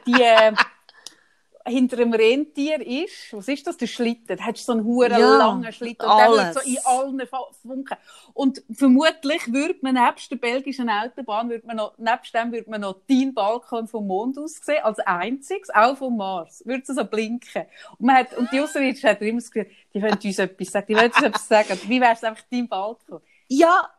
[0.06, 0.52] die äh,
[1.66, 5.18] hinter dem Rentier ist, was ist das, der Schlitten, da hast du so einen huren
[5.18, 6.54] Ja, langen Schlitten und der wird alles.
[6.54, 7.28] so in allen
[7.62, 7.96] Funken.
[8.34, 12.80] Und vermutlich würde man nebst der belgischen Autobahn, würde man noch, nebst dem würde man
[12.80, 17.04] noch deinen Balkon vom Mond aus sehen, als einziges, auch vom Mars, würde es so
[17.04, 17.64] blinken.
[17.98, 20.86] Und, man hat, und die Außenwirtschaft hat immer das Gefühl, die wollen uns etwas sagen,
[20.88, 21.80] die wollen uns etwas sagen.
[21.86, 23.20] Wie wäre es einfach dein Balkon?
[23.48, 23.90] Ja,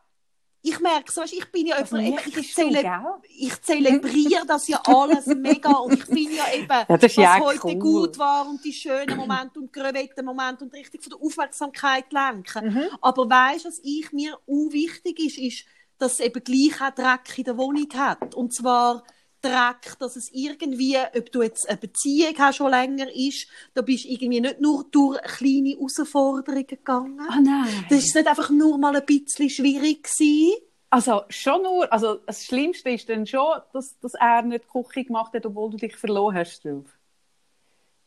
[0.66, 4.80] ich merke so, ich bin ja Also, eben, ich, du, zele ich zelebriere das ja
[4.86, 7.78] alles mega und ich bin ja eben, ja was heute cool.
[7.78, 12.72] gut war und die schönen Momente und die Momente und richtig von der Aufmerksamkeit lenken.
[12.72, 12.84] Mhm.
[13.02, 15.66] Aber weißt du, was ich mir auch wichtig ist, ist,
[15.98, 18.34] dass es eben gleich auch Dreck in der Wohnung hat.
[18.34, 19.04] Und zwar
[19.48, 24.04] Dreck, dass es irgendwie, ob du jetzt eine Beziehung hast, schon länger ist, da bist
[24.04, 27.20] du irgendwie nicht nur durch kleine Herausforderungen gegangen.
[27.28, 27.84] Ah nein.
[27.90, 30.54] Das ist nicht einfach nur mal ein bisschen schwierig gewesen.
[30.90, 35.32] Also schon nur, also das Schlimmste ist dann schon, dass, dass er nicht Küche gemacht
[35.34, 36.84] hat, obwohl du dich verloren hast drauf.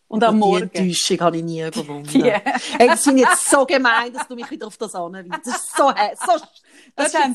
[0.09, 0.69] Und am Morgen.
[0.73, 2.07] Die Enttäuschung habe ich nie überwunden.
[2.13, 5.27] Die- Hey, das finde ich jetzt so gemein, dass du mich wieder auf das anweist.
[5.45, 6.45] Das ist so, so
[6.97, 7.33] das Das ist eine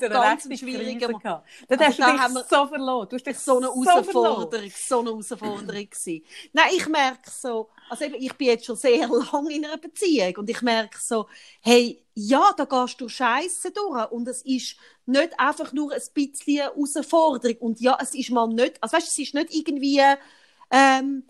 [1.12, 1.34] ganz.
[1.68, 3.08] Dort Also hast du dich so verloren.
[3.08, 3.66] Du hast dich so eine.
[3.66, 6.24] Herausforderung, so eine Herausforderung gewesen.
[6.52, 10.50] Nein, ich merke so, also ich bin jetzt schon sehr lange in einer Beziehung und
[10.50, 11.28] ich merke so,
[11.60, 16.58] hey, ja, da gehst du Scheiße durch und es ist nicht einfach nur ein bisschen
[16.58, 20.00] Herausforderung und ja, es ist mal nicht, also weißt, es ist nicht irgendwie,
[20.70, 21.24] ähm,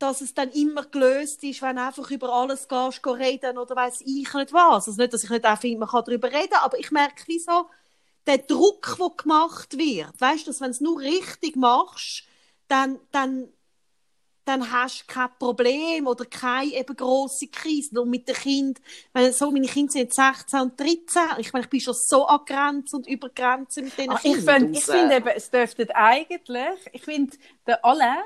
[0.00, 4.02] dass es dann immer gelöst ist, wenn du einfach über alles gehst, reden oder weiß
[4.02, 4.88] ich nicht was.
[4.88, 7.38] Also nicht, dass ich nicht auch finde, man kann darüber reden, aber ich merke, wie
[7.38, 7.66] so,
[8.26, 12.24] der Druck, der gemacht wird, weißt du, dass wenn du es nur richtig machst,
[12.68, 13.48] dann, dann,
[14.46, 18.00] dann hast du kein Problem oder keine eben grosse Krise.
[18.00, 18.82] Und mit den Kindern,
[19.12, 22.26] wenn so, meine Kinder sind jetzt 16 und 13, ich meine, ich bin schon so
[22.26, 24.44] an Grenzen und über Grenzen mit diesen Ah, ich Kindern.
[24.46, 27.36] finde ich find eben, es dürfte eigentlich, ich finde,
[27.66, 28.18] der Alain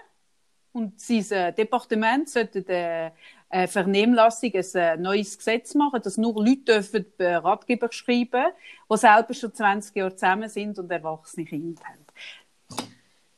[0.74, 3.12] und sein äh, Departement sollten äh,
[3.48, 8.46] eine Vernehmlassung ein äh, neues Gesetz machen, dass nur Leute dürfen äh, Ratgeber schreiben,
[8.90, 12.04] die selber schon 20 Jahre zusammen sind und erwachsene Kinder haben.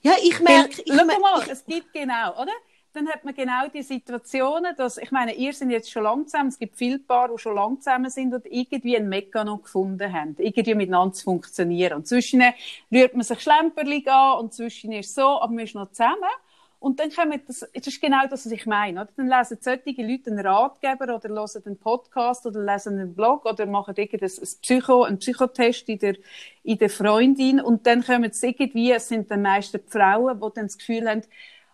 [0.01, 2.53] Ja, ich merke, ich Schau merke, mal, es gibt genau, oder?
[2.95, 6.49] Dann hat man genau die Situationen, dass, ich meine, ihr sind jetzt schon lang zusammen,
[6.49, 10.37] es gibt viele Paare, die schon lang zusammen sind und irgendwie einen Mechanismus gefunden haben,
[10.39, 11.99] irgendwie miteinander zu funktionieren.
[11.99, 12.43] Und zwischen
[12.91, 16.31] rührt man sich schlemperlig an und zwischen ist so, aber man ist noch zusammen.
[16.79, 19.11] Und dann kommen das, das ist genau das, was ich meine, oder?
[19.17, 23.67] Dann lesen solche Leute einen Ratgeber oder hören einen Podcast oder lesen einen Blog oder
[23.67, 26.17] machen irgendein ein Psycho, einen Psychotest in der,
[26.63, 30.55] in der Freundin und dann kommen es irgendwie, es sind dann meistens die Frauen, die
[30.55, 31.23] dann das Gefühl haben,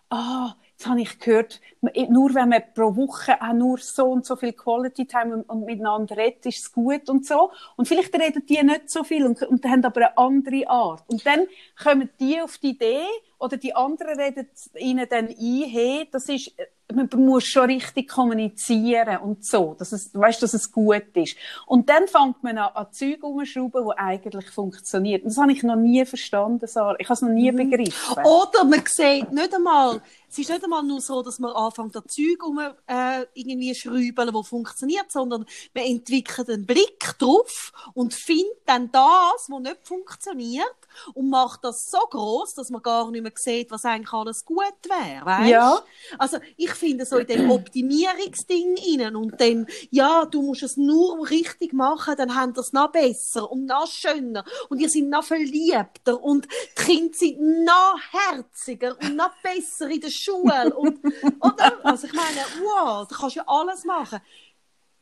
[0.09, 1.61] ah, jetzt habe ich gehört,
[2.09, 6.17] nur wenn man pro Woche auch nur so und so viel Quality Time und, miteinander
[6.17, 7.51] redet, ist es gut und so.
[7.77, 11.03] Und vielleicht reden die nicht so viel und, und haben aber eine andere Art.
[11.07, 11.47] Und dann
[11.81, 13.05] kommen die auf die Idee,
[13.39, 16.53] oder die anderen reden ihnen dann ein, hey, das ist,
[16.93, 21.35] man muss schon richtig kommunizieren und so, dass es, weißt, dass es gut ist.
[21.65, 25.23] Und dann fängt man an, an Zeug umzuschrauben, die eigentlich funktioniert.
[25.23, 26.95] Und das habe ich noch nie verstanden, Sarah.
[26.99, 27.69] Ich habe es noch nie Mhm.
[27.69, 28.23] begriffen.
[28.23, 30.01] Oder man sieht nicht einmal,
[30.33, 34.33] es ist nicht einmal nur so, dass man anfängt, an Zeug um, äh, irgendwie schrübeln,
[34.33, 40.65] wo funktioniert, sondern man entwickelt einen Blick drauf und findet dann das, was nicht funktioniert
[41.13, 44.63] und macht das so groß, dass man gar nicht mehr sieht, was eigentlich alles gut
[44.85, 45.49] wäre, weißt?
[45.49, 45.79] Ja.
[46.17, 51.29] Also ich finde so in dem Optimierungsding innen und dann, ja, du musst es nur
[51.29, 56.23] richtig machen, dann haben das noch besser und noch schöner und ihr sind noch verliebter
[56.23, 60.99] und die Kinder sind noch herziger und noch besser in der Schule und,
[61.41, 61.85] oder?
[61.85, 64.19] Also ich meine, wow, du kannst ja alles machen.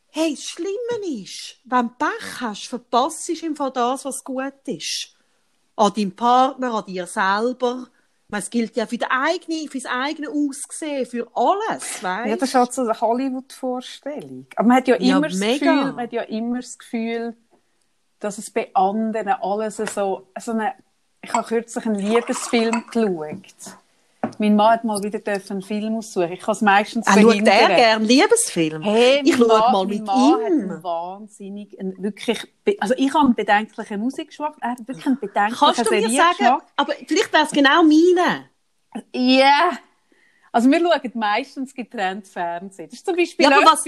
[0.09, 4.53] Hey, das Schlimme ist, wenn du Pech hast, verpasst du im Fall das, was gut
[4.65, 5.15] ist.
[5.77, 7.87] An deinem Partner, an dir selber.
[8.33, 12.49] Es gilt ja für, den eigene, für das eigene Aussehen, für alles, weißt Ja, das
[12.49, 14.47] ist halt so eine Hollywood-Vorstellung.
[14.55, 15.65] Aber man hat ja Ja, immer das mega.
[15.65, 17.35] Gefühl, man hat ja immer das Gefühl,
[18.19, 20.75] dass es bei anderen alles so, so eine,
[21.21, 23.77] ich habe kürzlich einen Liebesfilm geschaut.
[24.37, 25.19] Mein Mann hat mal wieder
[25.51, 26.31] einen Film aussuchen.
[26.31, 27.53] Ich kann es meistens schaut verhindern.
[27.71, 28.81] er gerne Liebesfilm?
[28.83, 30.45] Hey, ich schaue mal mein mit Mann hat ihm.
[30.71, 32.43] einen wahnsinnig, einen wirklich,
[32.79, 36.61] also ich habe einen bedenklichen Musikgeschmack, er hat wirklich einen bedenklichen Kannst du mir sagen,
[36.75, 38.49] aber vielleicht wäre es genau meine.
[39.13, 39.71] Ja.
[40.51, 42.89] Also wir schauen meistens getrennt Fernsehen.
[42.89, 43.83] Das ist zum Beispiel Ja, aber was-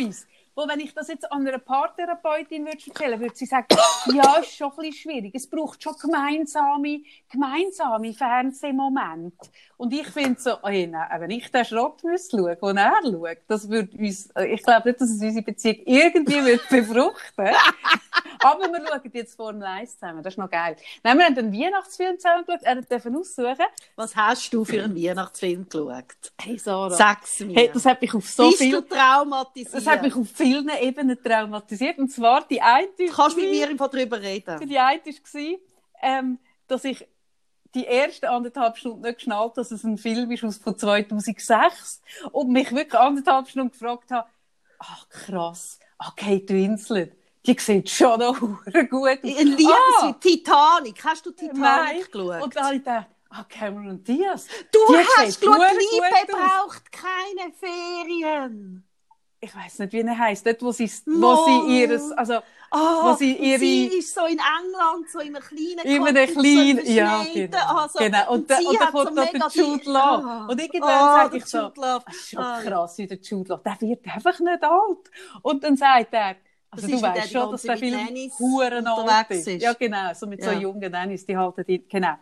[0.56, 3.68] wo wenn ich das jetzt an einer Paartherapeutin würde erzählen, würde sie sagen,
[4.14, 5.32] ja, ist schon ein bisschen schwierig.
[5.36, 9.50] Es braucht schon gemeinsame, gemeinsame Fernsehmomente.
[9.78, 13.38] Und ich finde so, oh, hey, nein, wenn ich den Schrott schauen, den er schaut,
[13.48, 17.48] das würde uns, ich glaube nicht, dass es unsere Beziehung irgendwie wird befruchten.
[18.44, 20.22] Aber wir schauen jetzt Formel 1 zusammen.
[20.22, 20.76] Das ist noch geil.
[21.02, 22.64] Nein, wir haben den Weihnachtsfilm zusammen geschaut.
[22.64, 23.66] Er durfte aussuchen.
[23.96, 26.04] Was hast du für einen Weihnachtsfilm geschaut?
[26.42, 26.96] Hey, Sarah.
[26.96, 27.56] Sag's mir.
[27.56, 29.74] Hey, das hat mich auf so Bist viel, du traumatisiert?
[29.74, 31.98] das hat mich auf vielen Ebenen traumatisiert.
[31.98, 34.68] Und zwar die eine, du kannst mit mir einfach darüber reden.
[34.68, 35.58] die eine war,
[36.02, 37.08] ähm, dass ich
[37.74, 42.02] die ersten anderthalb Stunden nicht geschnallt, dass es ein Film ist aus von 2006
[42.32, 44.30] und mich wirklich anderthalb Stunden gefragt habe,
[44.80, 49.18] ach krass, ah, Kate Winslet, die sieht schon noch gut aus.
[49.24, 51.04] Ein Liebesfilm, Titanic.
[51.04, 52.04] Hast du Titanic Nein.
[52.12, 52.44] geschaut?
[52.44, 54.48] Und dann habe ich gedacht, ah, Cameron Diaz.
[54.72, 58.88] du die hast geschaut, Liebe braucht keine Ferien.
[59.44, 60.46] Ich weiß nicht, wie er heisst.
[60.46, 62.40] Dort, wo sie, wo sie ihres, also,
[62.76, 66.26] Ah, Wo sie ihre- sie ist so in England, so in einem kleinen In einem
[66.26, 67.76] Cottage, so kleinen, ja, genau.
[67.78, 68.32] also, genau.
[68.34, 70.00] Und, da, sie und dann kommt so noch der mega Jude Law.
[70.26, 70.48] Ah.
[70.50, 72.62] Und irgendwann Ah, sage der ich so, das ist schon Ah.
[72.64, 73.62] krass, wie der Jude Law.
[73.64, 75.12] Der wird einfach nicht alt.
[75.44, 76.36] Und dann sagt er,
[76.72, 78.00] also Das du der weißt schon, dass der Film
[78.40, 79.48] huren alt ist.
[79.48, 79.62] ist.
[79.62, 80.12] Ja, genau.
[80.16, 80.58] So mit so Ja.
[80.60, 82.16] jungen Nannies, die halten die, genau.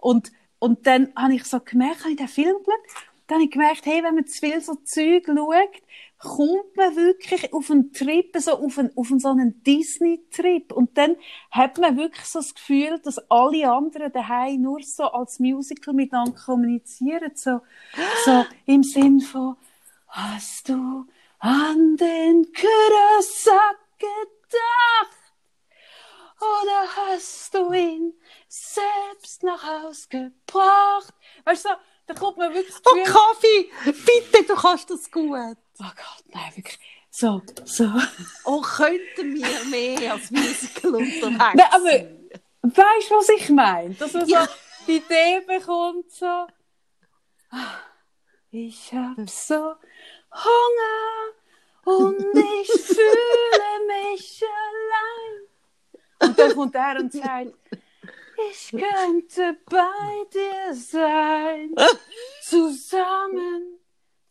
[0.00, 3.50] Und, und dann habe ich so gemerkt, habe ich den Film geschaut, dann habe ich
[3.50, 5.82] gemerkt, hey, wenn man zu viel so Zeug schaut,
[6.18, 10.72] kommt man wirklich auf einen Trip, so auf einen, auf einen, so einen Disney-Trip.
[10.72, 11.16] Und dann
[11.50, 16.38] hat man wirklich so das Gefühl, dass alle anderen daheim nur so als Musical miteinander
[16.44, 17.30] kommunizieren.
[17.34, 17.60] So,
[18.24, 19.56] so im Sinn von,
[20.08, 21.06] hast du
[21.38, 25.18] an den Kürasack gedacht?
[26.40, 28.12] Oder hast du ihn
[28.48, 31.14] selbst nach Haus gebracht?
[31.44, 31.74] Weißt du, so,
[32.06, 35.56] da kommt man wirklich Oh, Kaffee, bitte, du kannst das gut.
[35.80, 36.78] Oh Gott, nein, wirklich,
[37.10, 37.90] so, so.
[38.44, 42.18] Oh, könnten wir mehr als Musical unterwegs Nein, aber-?
[42.62, 43.94] Weißt du, was ich meine?
[43.94, 44.44] Dass man Ja.
[44.44, 44.52] so
[44.86, 46.46] die Idee bekommt, so,
[48.50, 49.74] ich hab so
[50.32, 51.34] Hunger
[51.84, 56.28] und ich fühle mich allein.
[56.30, 57.52] Und dann kommt er und sagt,
[58.50, 61.74] ich könnte bei dir sein.
[62.42, 63.77] Zusammen,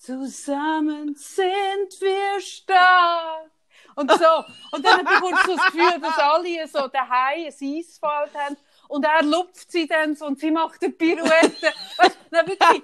[0.07, 3.51] zusammen sind wir stark.
[3.95, 4.43] Und so.
[4.71, 8.57] Und dann bekommst du das Gefühl, dass alle so daheim ein Eisfeld haben.
[8.87, 11.73] Und er lupft sie dann so und sie macht eine Pirouette.
[11.97, 12.83] Weißt du, wirklich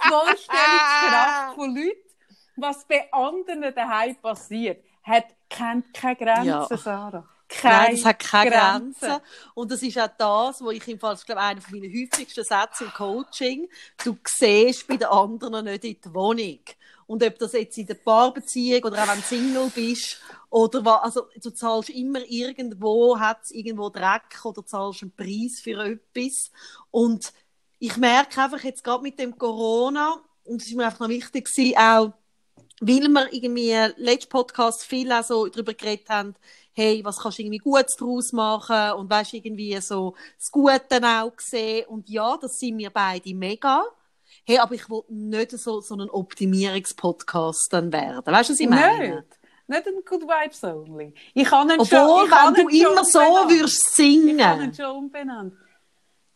[0.00, 2.00] Vorstellungskraft von Leuten,
[2.56, 6.66] was bei anderen daheim passiert, hat, kennt keine Grenzen, Ja.
[6.76, 7.28] Sarah.
[7.60, 9.00] Keine Nein, das hat keine Grenzen.
[9.00, 9.24] Grenzen.
[9.54, 12.84] Und das ist auch das, wo ich im Fall, ich glaube, einer meiner häufigsten Sätze
[12.84, 13.68] im Coaching,
[14.04, 16.60] du siehst bei den anderen nicht in die Wohnung.
[17.06, 21.02] Und ob das jetzt in der Paarbeziehung oder auch wenn du Single bist, oder was,
[21.02, 26.50] also du zahlst immer irgendwo, hat irgendwo Dreck oder zahlst einen Preis für etwas.
[26.90, 27.32] Und
[27.78, 31.46] ich merke einfach jetzt gerade mit dem Corona, und es ist mir einfach noch wichtig
[31.46, 32.12] gewesen, auch,
[32.80, 36.34] weil wir irgendwie letzten Podcast viel auch so darüber geredet haben,
[36.74, 41.32] hey, was kannst du irgendwie Gutes daraus machen und weißt irgendwie so das Gute auch
[41.38, 41.86] sehen.
[41.88, 43.84] Und ja, das sind wir beide mega.
[44.46, 48.26] hey, aber ich will nicht so, so einen Optimierungspodcast dann werden.
[48.26, 49.16] Weißt du, was ich meine?
[49.16, 49.38] Nicht.
[49.66, 51.14] Nicht ein Good Vibes Only.
[51.32, 53.50] Ich kann ihn Obwohl, schon, wenn du immer so umbenannt.
[53.50, 54.74] würdest Ich kann ihn singen.
[54.74, 55.54] schon umbenannt.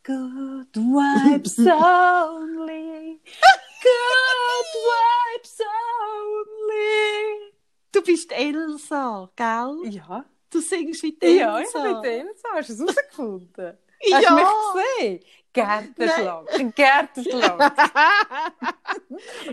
[0.04, 3.20] Good Vibes Only.
[3.82, 7.47] Good Vibes Only.
[7.98, 9.90] Du bist Elsa, gell?
[9.92, 10.24] Ja.
[10.50, 12.00] Du singst wie die Ja, ich Elsa.
[12.00, 12.48] bin Elsa.
[12.54, 13.76] Hast du es herausgefunden?
[14.12, 14.30] Hast Ja.
[14.30, 15.20] du mich gesehen?
[15.52, 16.58] Gärtenschlag.
[16.58, 17.72] Ein Gärtenschlag.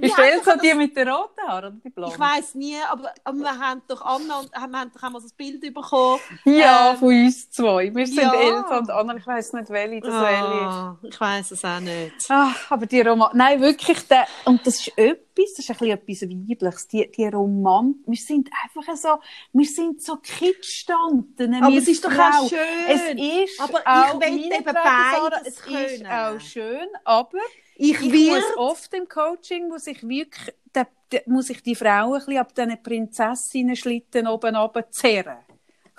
[0.01, 2.11] Ist die Elsa die mit den roten Haaren oder die blauen?
[2.11, 5.27] Ich weiss nie, aber, aber wir haben doch Anna und wir haben doch einmal so
[5.27, 6.19] ein Bild bekommen.
[6.43, 7.93] Ja, Ähm, von uns zwei.
[7.93, 8.33] Wir sind ja.
[8.33, 9.15] Elsa und Anna.
[9.15, 10.63] Ich weiss nicht, welche das welche ist.
[10.63, 12.13] Ah, ich weiss es auch nicht.
[12.29, 13.31] Ah, aber die Roman...
[13.33, 14.27] Nein, wirklich, der...
[14.45, 17.95] und das ist etwas, das ist ein bisschen etwas Weibliches, die, die Roman...
[18.05, 19.19] Wir sind einfach so,
[19.53, 21.55] wir sind so Kitschstanten.
[21.55, 22.59] Aber wir es ist doch auch schön.
[22.87, 27.37] Es ist Aber ich auch, will meine eben beides es ist auch schön, aber
[27.75, 32.13] Ich, ich muss oft im Coaching, muss ich wirklich, da, da, muss ich die Frauen
[32.13, 35.39] ein bisschen ab diesen Prinzessinnen-Schlitten oben runter zerren.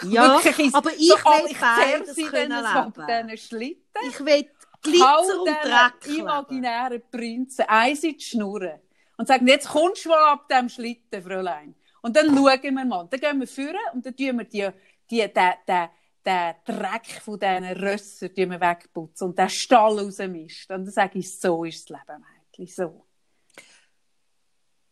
[0.04, 2.92] Ja, Wirklich aber ich so, will ich beides sie können leben.
[3.08, 4.08] diesen Schlitten.
[4.08, 4.46] Ich will
[4.82, 6.18] Glitzer und Dreck.
[6.18, 8.80] imaginären Prinzen eins in die Schnurren
[9.16, 11.74] und sagen, jetzt kommst du mal ab diesem Schlitten, Fräulein.
[12.02, 13.08] Und dann schauen wir mal.
[13.10, 14.68] Dann gehen wir führen und dann tun wir die,
[15.10, 15.88] die, den, den,
[16.26, 20.74] den Dreck von diesen Rössern tun wir wegputzen und den Stall rausmischen.
[20.76, 22.24] Und dann sage ich, so ist das Leben,
[22.58, 23.06] Mädchen, so.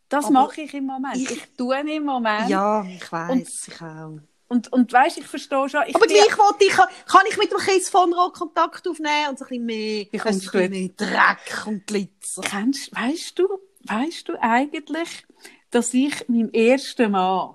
[0.09, 1.17] Das Aber mache ich im Moment.
[1.17, 2.49] ich- Ich, tue im Moment.
[2.49, 4.19] Ja, ich weiss, ich auch.
[4.47, 5.83] Und, und weißt, ich verstehe schon.
[5.89, 9.39] Ich Aber gleich wollte ich, kann ich mit dem Chris von Rock Kontakt aufnehmen und
[9.39, 12.43] so ein bisschen mehr, Wie ein bisschen mehr Dreck und Glitzer.
[12.43, 13.49] Kennst, weißt du,
[13.85, 15.27] weißt du eigentlich,
[15.71, 17.55] dass ich meinem ersten Mann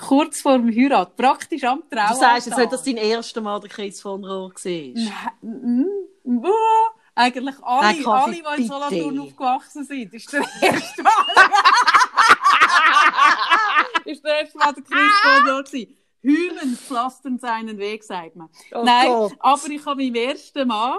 [0.00, 2.14] kurz vor dem Heirat, praktisch am Traualtar...
[2.14, 4.54] Du sagst jetzt nicht, dass dein erstes Mal der Chris von Rohr war.
[4.64, 5.84] Nein, mm,
[6.24, 6.46] mm,
[7.14, 8.68] Eigentlich alle, Nein, alle, die in.
[8.68, 11.12] Solothurn aufgewachsen sind, ist der erste Mal...
[14.06, 15.96] ist der erste Mal der Chris von Rohr gewesen.
[16.22, 18.50] Hymen pflastern seinen Weg, sagt man.
[18.72, 19.32] Oh Nein, Gott.
[19.38, 20.98] aber ich habe meinem ersten Mann,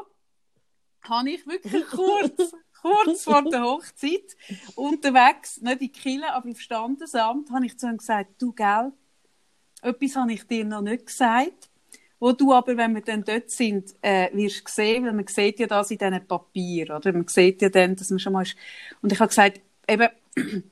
[1.04, 4.36] habe ich wirklich kurz, kurz vor der Hochzeit,
[4.76, 8.92] unterwegs, nicht in die Kille, aber auf Standesamt, habe ich zu ihm gesagt, du, gell,
[9.82, 11.70] etwas habe ich dir noch nicht gesagt,
[12.20, 15.66] wo du aber, wenn wir dann dort sind, äh, wirst sehen, weil man sieht ja
[15.66, 17.12] das in diesen Papieren, oder?
[17.14, 18.56] Man sieht ja dann, dass man schon mal ist.
[19.02, 20.08] Und ich habe gesagt, eben,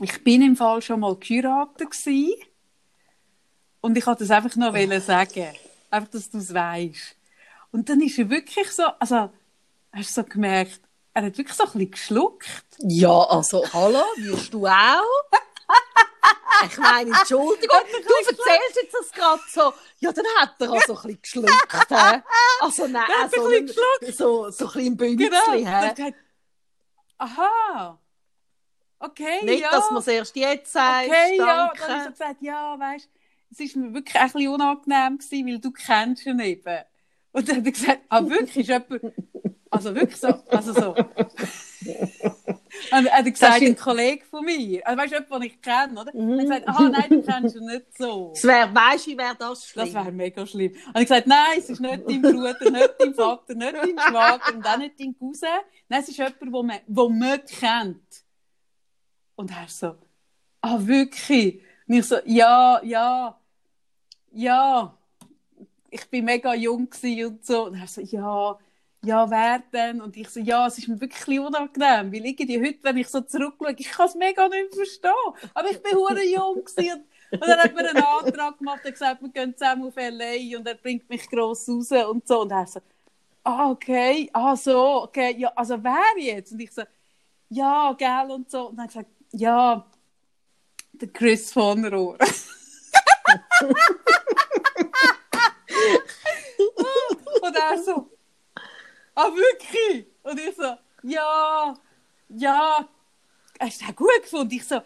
[0.00, 2.32] ich bin im Fall schon mal geheiratet gewesen.
[3.82, 5.48] Und ich wollte das einfach noch wollen sagen.
[5.90, 7.14] Einfach, dass du es weisst.
[7.70, 9.28] Und dann ist er wirklich so, also,
[9.92, 10.80] hast du so gemerkt,
[11.18, 12.48] er hat wirklich so ein bisschen geschluckt.
[12.78, 15.02] Ja, also, hallo, wirst du auch?
[16.64, 19.72] Ich meine, Entschuldigung, du erzählst jetzt das gerade so.
[20.00, 21.90] Ja, dann hat er also ein bisschen geschluckt.
[21.90, 22.22] hä?
[22.60, 25.30] Also, nein, hat also, ein bisschen so, so ein bisschen Bündchen.
[25.30, 25.70] Genau.
[25.70, 26.12] hat er
[27.18, 28.00] aha.
[28.98, 29.70] Okay, Nicht, ja.
[29.70, 31.06] dass man es erst jetzt sagt.
[31.06, 31.72] Okay, ja.
[31.78, 33.08] Dann ich so gesagt, ja, weißt
[33.52, 36.78] es ist mir wirklich ein bisschen unangenehm gewesen, weil du kennst ihn eben.
[37.30, 39.14] Und dann hat er gesagt, ah, wirklich, ist jemand,
[39.70, 40.94] also wirklich so, also so.
[42.92, 46.00] Und er hat gesagt, ein Kollege von mir, also weißt du, jemand, den ich kenne,
[46.00, 46.12] oder?
[46.14, 46.38] Mhm.
[46.38, 48.30] Er hat gesagt, ah, nein, du kennst ihn nicht so.
[48.34, 49.84] Das wär, weißt du, wäre das schlimm?
[49.84, 50.72] Das wäre mega schlimm.
[50.72, 54.54] Und ich gesagt, nein, es ist nicht dein Bruder, nicht dein Vater, nicht dein Schwager
[54.54, 55.48] und auch nicht dein Cousin.
[55.88, 58.24] Nein, es ist jemand, den man, den man kennt.
[59.36, 59.94] Und er so,
[60.60, 61.60] ah, wirklich?
[61.86, 63.38] Und ich so, ja, ja,
[64.32, 64.94] ja.
[65.90, 67.66] Ich bin mega jung und so.
[67.66, 68.58] Und er so, ja,
[69.04, 70.00] ja, wer denn?
[70.00, 73.20] Und ich so, ja, es ist mir wirklich unangenehm, weil irgendwie heute, wenn ich so
[73.20, 75.12] zurückschaue, ich kann es mega nicht verstehen.
[75.54, 79.22] Aber ich bin hure jung gewesen und, dann hat mir einen Antrag gemacht und gesagt,
[79.22, 80.58] wir gehen zusammen auf L.A.
[80.58, 82.40] und er bringt mich gross raus und so.
[82.40, 82.80] Und er so,
[83.44, 86.52] ah, okay, ah, so, okay, ja, also wer jetzt?
[86.52, 86.82] Und ich so,
[87.50, 88.68] ja, gell, und so.
[88.68, 89.86] Und dann hat er gesagt, ja,
[90.92, 92.18] der Chris von Rohr.
[97.42, 98.10] und er so,
[99.18, 100.06] ah, wirklich?
[100.22, 101.74] Und ich so, ja,
[102.28, 102.88] ja,
[103.60, 104.54] hast du das gut gefunden?
[104.54, 104.80] Ich so,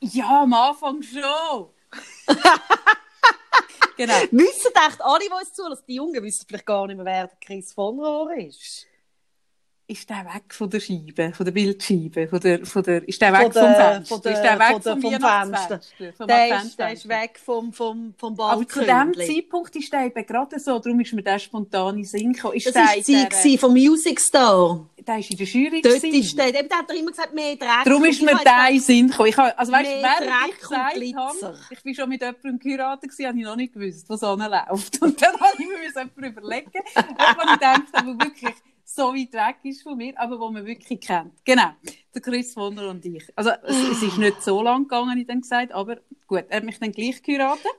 [0.00, 1.70] ja, am Anfang schon.
[3.96, 4.14] genau.
[4.30, 7.36] Wissen echt alle, die uns zulassen, die Jungen wissen vielleicht gar nicht mehr, wer der
[7.40, 8.87] Chris von Rohr ist.
[9.90, 13.32] Ist der weg von der Scheibe, von der Bildscheibe, von der, von der, ist der
[13.32, 14.30] weg vom Fenster?
[14.32, 15.14] ist der weg vom vom?
[16.14, 19.14] Vom Der ist, der ist weg vom, vom, vom Aber zu dem.
[19.14, 22.56] Zeitpunkt ist der eben gerade so, darum ist mir der spontane Sinn gekommen.
[22.56, 24.86] Ist Das war die in Zeit der, vom Music Star.
[24.98, 26.20] der ist in der Jury Dort gewesen.
[26.20, 27.84] ist der, eben, der hat er immer gesagt, mehr Dreck.
[27.86, 29.28] Darum ist mir der in Sinn gekommen.
[29.30, 33.26] Ich habe, also weißt, Dreck ich gesagt habe, ich bin schon mit jemandem geheiratet gewesen,
[33.26, 35.00] habe ich noch nicht gewusst, was so läuft.
[35.00, 38.54] Und dann habe ich mir jemanden überlegen, ob man gedacht habe, wirklich,
[38.98, 41.32] so weit weg ist von mir, aber wo man wirklich kennt.
[41.44, 41.70] Genau,
[42.12, 43.24] der Chris Wunder und ich.
[43.36, 46.80] Also es, ist nicht so lang gegangen, ich dann gesagt, aber gut, er hat mich
[46.80, 47.70] dann gleich geheiratet.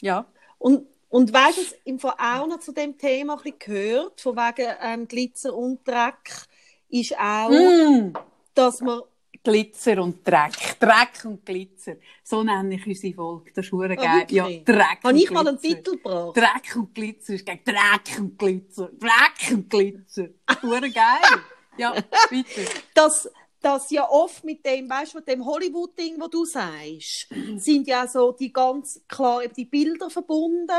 [0.00, 0.26] Ja.
[0.58, 4.20] Und, und weißt du, was im Fall auch noch zu dem Thema ein bisschen gehört,
[4.20, 6.46] von wegen ähm, Glitzer und Dreck,
[6.88, 8.12] ist auch, Mm.
[8.54, 9.00] dass man
[9.42, 10.78] Glitzer und Dreck.
[10.78, 11.94] Dreck und Glitzer.
[12.22, 13.52] So nenne ich unsere Folge.
[13.54, 14.20] Das ist hure geil.
[14.20, 14.36] wirklich?
[14.36, 15.58] ja, Dreck Habe und ich mal einen.
[15.58, 16.36] Titel gebracht?
[16.36, 18.90] Dreck und Glitzer ist gegen Dreck und Glitzer.
[18.98, 20.28] Dreck und Glitzer.
[20.62, 21.40] Hure geil.
[21.78, 21.94] Ja,
[22.30, 22.66] bitte.
[22.94, 23.30] dass,
[23.60, 28.32] dass ja oft mit dem, weißt du, dem Hollywood-Ding, wo du sagst, sind ja so
[28.32, 30.70] die ganz klar die Bilder verbunden.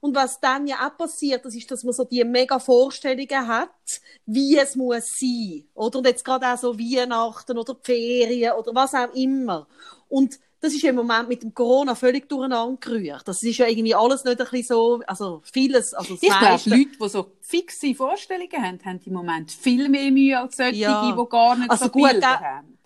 [0.00, 4.00] Und was dann ja auch passiert, das ist, dass man so die mega Vorstellungen hat,
[4.26, 5.68] wie es muss sein.
[5.74, 5.98] Oder?
[5.98, 9.66] Und jetzt gerade auch so Weihnachten oder Ferien oder was auch immer.
[10.08, 13.26] Und das ist ja im Moment mit dem Corona völlig durcheinander gerührt.
[13.26, 16.70] Das ist ja irgendwie alles nicht ein bisschen so, also vieles, also das Ich glaube,
[16.70, 21.16] Leute, die so fixe Vorstellungen haben, haben im Moment viel mehr Mühe als solche, Ja.
[21.16, 22.78] die gar nicht Also so gut, Bilder äh, haben.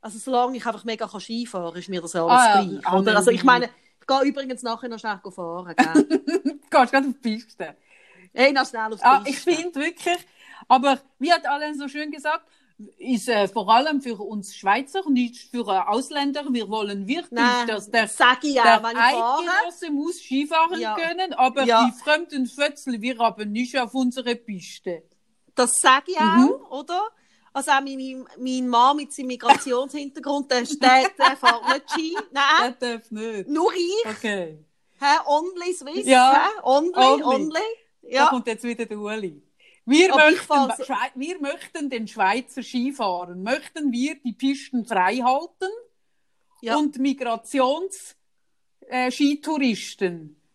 [0.00, 2.86] Also solange ich einfach mega kann Skifahren kann, ist mir das alles Ah, ja, gleich.
[2.86, 3.16] ah, Oder?
[3.16, 3.70] Also ich meine,
[4.00, 5.74] ich gehe übrigens nachher noch schnell fahren.
[5.76, 6.04] Gell?
[6.20, 7.76] Du gehst gerade auf die Piste.
[8.34, 9.50] hey, noch schnell aufs Ah, Piste.
[9.50, 10.18] ich finde wirklich,
[10.68, 12.44] aber wie hat Alain so schön gesagt,
[12.98, 16.44] ist äh, vor allem für uns Schweizer, nicht für äh, Ausländer.
[16.50, 18.96] Wir wollen wirklich, Nein, dass der, das sage ich der ich fahre.
[18.96, 20.94] Eidgenosse muss Skifahren Ja.
[20.94, 21.86] können, aber Ja.
[21.86, 25.02] die fremden Fötzel, wir haben nicht auf unsere Piste.
[25.54, 26.50] Das sage ich Mhm.
[26.70, 27.02] auch, oder?
[27.54, 32.16] Also auch mein, mein, Mann mit seinem Migrationshintergrund, der, der, der fährt nicht Ski.
[32.30, 33.48] Nein, Das darf nicht.
[33.48, 34.06] nur ich.
[34.16, 34.64] Okay.
[35.00, 35.18] Hä?
[35.26, 36.06] Only Swiss.
[36.06, 36.32] Ja.
[36.46, 36.60] Hä?
[36.62, 37.24] Only, Only.
[37.24, 37.60] only.
[38.02, 38.26] Da Ja.
[38.28, 39.42] kommt jetzt wieder der Uli.
[39.84, 40.54] Wir möchten,
[41.16, 43.42] wir möchten den Schweizer Skifahren.
[43.42, 45.72] Möchten wir die Pisten frei halten?
[46.60, 46.76] Ja.
[46.76, 48.14] Und Migrations
[48.88, 49.10] äh,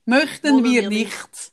[0.05, 1.51] möchten wir wir nicht.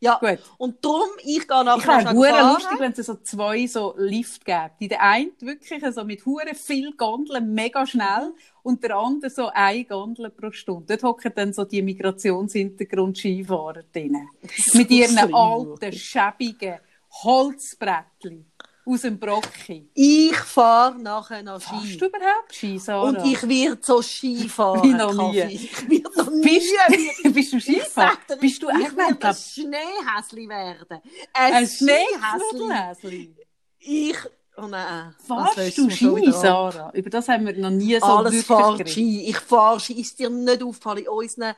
[0.00, 0.18] ja.
[0.18, 0.40] Gut.
[0.58, 4.44] Und darum, ich gehe nachher Ich wäre hure lustig, wenn es so zwei so Lift
[4.44, 4.72] gäbe.
[4.80, 9.48] Die der eine wirklich so mit hure viel Gondeln mega schnell und der andere so
[9.54, 10.96] eine Gondel pro Stunde.
[10.96, 14.28] Dort hocken dann so die Migrationshintergrund-Skifahrer drin.
[14.74, 16.80] Mit ihren alten, schäbigen
[17.22, 18.50] Holzbrettchen
[18.84, 19.88] aus dem Brocki.
[19.94, 21.70] Ich fahre nachher noch Ski.
[21.74, 23.02] Hast du überhaupt Ski, Sarah?
[23.08, 24.82] Und ich werde so Ski fahren.
[24.82, 25.40] Wie noch nie.
[25.40, 25.54] Kaffee.
[25.54, 26.42] Ich werde noch nie.
[26.42, 28.18] bist, bist du Skifahrer?
[28.28, 31.00] dir, Bist du ich eigentlich werde ein Schneehäsli werden.
[31.32, 33.36] Ein, ein Schneehäsli.
[33.78, 34.16] Ich...
[34.56, 35.14] Oh nein.
[35.26, 36.32] Fahrst du Ski.
[36.32, 36.90] Sarah?
[36.92, 38.88] Über das haben wir noch nie so Alles fahrt.
[38.88, 39.26] Ski.
[39.28, 40.00] Ich fahre Ski.
[40.00, 41.54] Ist dir nicht aufgefallen in unseren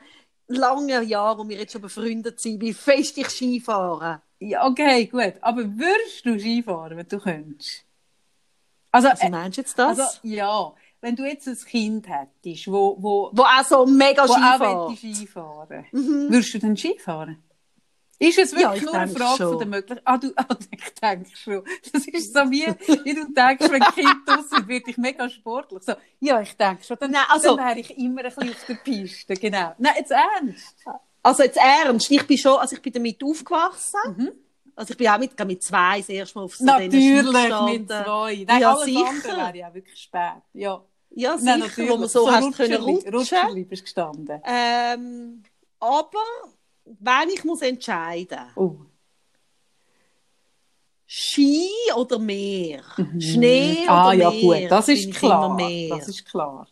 [0.47, 4.21] langen Jahren, wo wir jetzt schon befreundet sind, wie fest ich Ski fahre?
[4.47, 5.33] Ja, okay, gut.
[5.41, 7.83] Aber würdest du Skifahren, wenn du könntest?
[8.91, 9.99] Also, Was äh, meinst du jetzt das?
[9.99, 14.33] also ja, wenn du jetzt ein Kind hättest, wo, wo, wo auch so mega wo
[14.33, 17.41] Ski auch Skifahren würdest du dann Skifahren?
[18.17, 19.49] Ist es Ja, wirklich ich nur eine Frage schon.
[19.49, 20.01] von der Möglichkeit?
[20.05, 21.63] Ah, du, ah, ich denke schon.
[21.91, 22.65] Das ist so wie,
[23.03, 25.83] wie du denkst, wenn Kind draussen wird ich mega sportlich.
[25.83, 26.97] So, ja, ich denke schon.
[26.99, 29.73] Dann, Nein, also- dann wäre ich immer ein bisschen auf der Piste, genau.
[29.79, 30.77] Nein, jetzt ernst.
[31.25, 33.99] Also jetzt ernst, ich bin schon, also ich bin damit aufgewachsen.
[34.15, 34.31] Mhm.
[34.75, 37.25] Also ich bin auch mit, mit zwei das erste Mal auf so Natürlich mit
[37.87, 38.45] zwei.
[38.47, 39.07] Nein, Ja, alles sicher.
[39.09, 40.21] andere wäre ja wirklich spät.
[40.53, 43.15] Ja, Ja, Nein, sicher, wo man so, so hast können Rutscherli- rutschen.
[43.15, 44.41] Rutscherli bist gestanden.
[44.45, 45.43] Ähm,
[45.79, 46.19] aber
[46.85, 48.75] wenn ich muss entscheiden, Oh.
[51.07, 52.81] Ski oder Meer,
[53.19, 55.57] Schnee ah, oder ja, Meer, gut, das ist klar.
[55.89, 56.67] Das ist klar.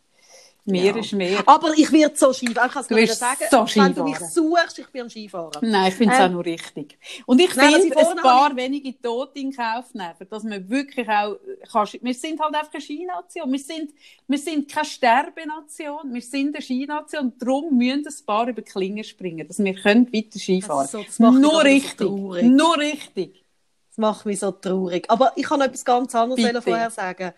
[0.66, 0.98] Meer Ja.
[0.98, 1.44] ist Meer.
[1.46, 4.16] Aber ich werde so Ski, ich kann es Du wirst sagen, so wenn du mich
[4.16, 4.34] Skifahren.
[4.34, 5.70] suchst, ich bin am Skifahren.
[5.70, 6.98] Nein, ich finde es Ähm, auch nur richtig.
[7.26, 11.10] Und ich nein, finde, ich ein paar wenige Tote in Kauf nehmen, dass man wirklich
[11.10, 11.36] auch,
[11.70, 13.52] kann, wir sind halt einfach eine Skination.
[13.52, 13.92] Wir sind,
[14.26, 17.34] wir sind keine Sterbenation, wir sind eine Skination.
[17.38, 21.20] Darum müssen ein paar über Klinge springen, dass wir können weiter Skifahren ist so- das
[21.20, 21.98] macht mich Nur so richtig.
[22.08, 22.44] traurig.
[22.46, 23.46] Nur richtig.
[23.90, 25.10] Das macht mich so traurig.
[25.10, 27.34] Aber ich kann noch etwas ganz anderes vorher sagen.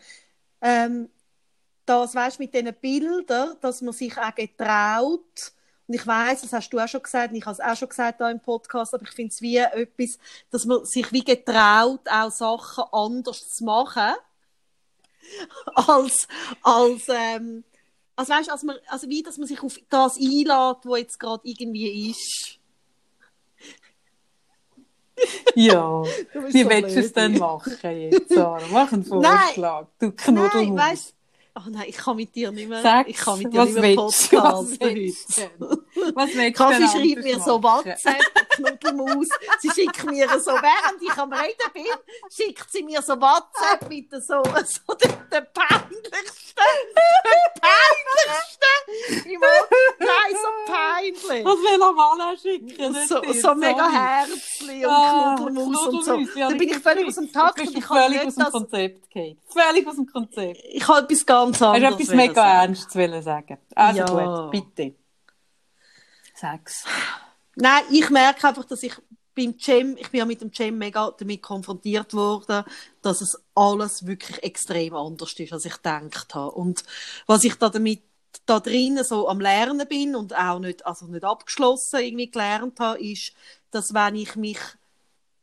[0.61, 1.09] Ähm,
[1.85, 5.51] das, weißt, mit diesen Bildern, dass man sich auch getraut,
[5.87, 7.89] und ich weiß, das hast du auch schon gesagt, und ich habe es auch schon
[7.89, 10.17] gesagt da im Podcast, aber ich finde es wie etwas,
[10.49, 14.15] dass man sich wie getraut, auch Sachen anders zu machen,
[15.75, 16.27] als,
[16.63, 17.63] als, ähm,
[18.15, 21.41] also weißt, als man, also wie, dass man sich auf das einlädt, was jetzt gerade
[21.47, 22.59] irgendwie ist.
[25.55, 26.03] Ja.
[26.49, 28.67] Wie so willst du es denn machen jetzt, Sarah?
[28.69, 29.87] Mach einen Vorschlag.
[29.97, 30.77] Du Nein, Knuddelmaus.
[30.77, 31.14] weißt
[31.57, 32.81] Oh nein, ich kann mit dir nicht mehr.
[32.81, 35.15] Sag's, ich kann mit dir nicht mehr podcasten
[35.95, 36.15] du?
[36.15, 37.61] Was du Kaffee schreibt mir so?
[37.63, 39.27] WhatsApp, Knuddelmaus.
[39.59, 41.85] Sie schickt mir so, während ich am Reden bin,
[42.29, 46.63] schickt sie mir so WhatsApp mit so, so der, der peinlichsten,
[46.95, 48.65] der peinlichsten,
[49.99, 51.43] nein, so peinlich.
[51.43, 52.95] Das will er mal schicken.
[53.07, 53.95] So, so mega sorry.
[53.95, 56.19] Herzli und Ah, Knuddelmus und so.
[56.39, 58.51] Ja, Da bin ich völlig aus dem Takt Du ich völlig aus nicht dem das...
[58.51, 59.37] Konzept, Kate.
[59.47, 60.61] Völlig aus dem Konzept.
[60.71, 62.59] Ich habe etwas ganz Hast du anderes etwas mega sagen.
[62.75, 63.57] Ernstes sagen?
[63.75, 64.05] Also Ja.
[64.05, 64.95] gut, bitte.
[66.35, 66.83] Sag's.
[67.55, 68.93] Nein, ich merke einfach, dass ich
[69.35, 72.63] beim Cem, ich bin ja mit dem Cem mega damit konfrontiert worden,
[73.01, 76.51] dass es alles wirklich extrem anders ist, als ich gedacht habe.
[76.51, 76.83] Und
[77.25, 78.01] was ich da damit
[78.45, 82.99] da drinnen so am Lernen bin und auch nicht, also nicht abgeschlossen irgendwie gelernt habe,
[82.99, 83.33] ist,
[83.71, 84.59] dass wenn ich mich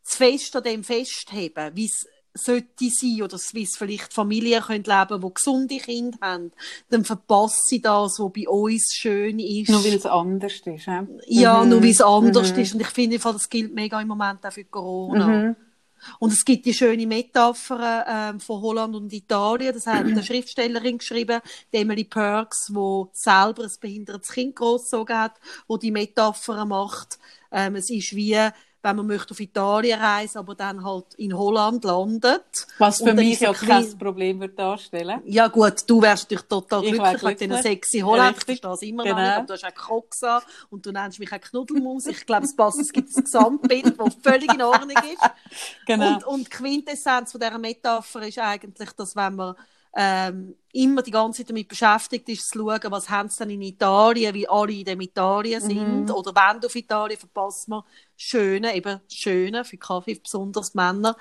[0.03, 5.20] zu fest an dem festhebe, wie es sollte sein oder es vielleicht Familien können leben,
[5.20, 6.53] die gesunde Kinder haben,
[6.89, 9.68] dann verpasse ich das, was bei uns schön ist.
[9.70, 10.87] Nur weil es anders ist.
[10.87, 11.68] Ja, Ja, Mhm.
[11.70, 12.59] nur wie es anders Mhm.
[12.62, 12.74] ist.
[12.74, 15.26] Und ich finde, das gilt mega im Moment auch für Corona.
[15.26, 15.57] Mhm.
[16.18, 19.72] Und es gibt die schöne Metapher ähm, von Holland und Italien.
[19.72, 21.41] Das hat eine Schriftstellerin geschrieben,
[21.72, 25.35] die Emily Perks, die selber ein behindertes Kind großgezogen hat,
[25.68, 27.20] wo die Metapher macht.
[27.53, 28.37] Ähm, es ist wie,
[28.85, 32.66] wenn man möchte auf Italien reisen, aber dann halt in Holland landet.
[32.78, 35.20] Was für mich ja kein Problem wird darstellen.
[35.24, 37.49] Ja gut, du wärst natürlich total Ich glücklich wär mit glücklich.
[37.51, 38.37] diesen sexy Holland.
[38.39, 39.16] Ich verstehe es immer Genau.
[39.16, 42.07] noch nicht, aber du hast auch Crocs an und du nennst mich auch Knuddelmaus.
[42.07, 45.30] Ich glaube, es passt, es gibt ein Gesamtbild, das völlig in Ordnung ist.
[45.87, 46.14] Genau.
[46.14, 49.55] Und, und die Quintessenz von dieser Metapher ist eigentlich, dass wenn man
[49.95, 53.62] ähm, immer die ganze Zeit damit beschäftigt ist, zu schauen, was haben sie denn in
[53.62, 57.82] Italien, wie alle in dem Italien sind, oder wenn du auf Italien verpasst man
[58.16, 61.16] Schöne, eben Schöne, für Kaffee besonders Männer,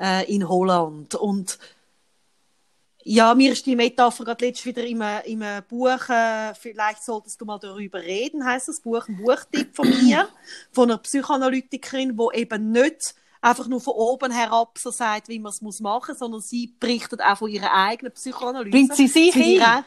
[0.00, 1.14] äh, in Holland.
[1.14, 1.58] Und
[3.04, 7.44] ja, mir ist die Metapher gerade letztes wieder im, im Buch, äh, vielleicht solltest du
[7.44, 10.28] mal darüber reden, heißt das Buch, ein Buchtipp von mir,
[10.72, 15.50] von einer Psychoanalytikerin, die eben nicht einfach nur von oben herab so sagt, wie man
[15.50, 18.70] es muss machen, sondern sie berichtet auch von ihrer eigenen Psychoanalyse.
[18.70, 19.84] Bringt sie sich Sie re-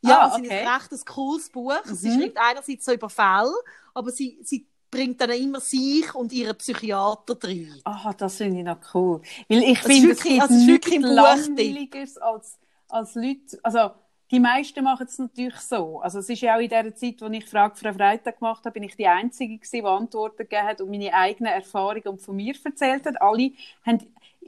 [0.00, 0.60] Ja, Ah, es ist okay.
[0.66, 1.72] ein recht cooles Buch.
[1.84, 2.20] Sie Mhm.
[2.20, 3.54] schreibt einerseits so über Fälle,
[3.94, 7.80] aber sie, sie bringt dann immer sich und ihren Psychiater drin.
[7.84, 9.22] Ah, das finde ich noch cool.
[9.48, 13.58] Weil ich finde, es wirklich- gibt also es ist nichts wirklich langweiligeres als, als Leute,
[13.62, 13.90] also
[14.34, 16.00] die meisten machen es natürlich so.
[16.00, 18.72] Also es ist ja auch in der Zeit, wo ich Frage für Freitag gemacht habe,
[18.74, 22.36] bin ich die Einzige gewesen, die Antworten gegeben hat und meine eigenen Erfahrungen und von
[22.36, 23.22] mir erzählt hat.
[23.22, 23.52] Alle
[23.86, 24.00] haben,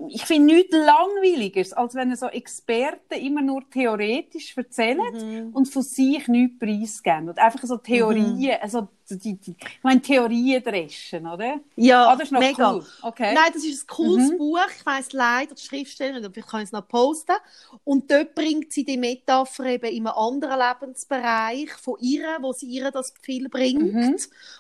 [0.09, 5.51] ich finde nichts langweiligeres, als wenn so Experten immer nur theoretisch erzählen Mhm.
[5.55, 7.28] und von sich nichts preisgeben.
[7.30, 11.61] Und einfach so Theorien, also die, die, ich meine Theorien dreschen, oder?
[11.77, 12.73] Ja, Ah, das ist noch mega.
[12.75, 12.85] cool.
[13.03, 13.35] Okay.
[13.35, 14.39] Nein, das ist ein cooles Mhm.
[14.39, 14.59] Buch.
[14.79, 17.37] Ich weiss leider die Schriftstellerin, aber vielleicht kann ich es noch posten.
[17.85, 22.67] Und dort bringt sie die Metapher eben in einem anderen Lebensbereich von ihr, wo sie
[22.67, 23.93] ihr das viel bringt.
[23.95, 24.17] Mhm.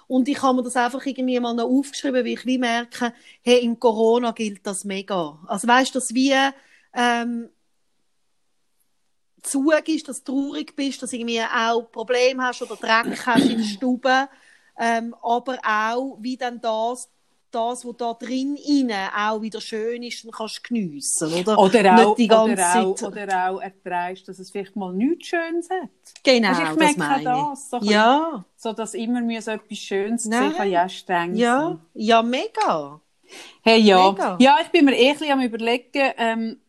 [0.06, 3.58] Und ich habe mir das einfach irgendwie mal noch aufgeschrieben, weil ich wie merke, hey,
[3.64, 5.38] im Corona gilt das mega.
[5.46, 6.32] Also weißt du, dass wie
[6.94, 7.48] ähm,
[9.46, 13.48] Zug ist, dass du traurig bist, dass du irgendwie auch Probleme hast oder Dreck hast
[13.48, 14.28] in der Stube,
[14.78, 17.08] ähm, aber auch, wie dann das,
[17.50, 21.58] das, was da drin inne auch wieder schön ist, dann kannst du geniessen, oder?
[21.58, 25.70] Oder auch, die ganze oder, auch, oder auch erträgst, dass es vielleicht mal nichts Schönes
[25.70, 25.88] hat.
[26.22, 27.70] Genau, du, ich das merke meine das.
[27.70, 27.90] So, ich.
[27.90, 30.50] Ja, so dass immer mir so etwas Schönes Nein.
[30.50, 33.00] sehen kann, ja streng ja, ja, mega.
[33.62, 34.10] Hey, ja.
[34.10, 34.36] Mega.
[34.38, 36.60] Ja, ich bin mir eh ein bisschen am überlegen, ähm,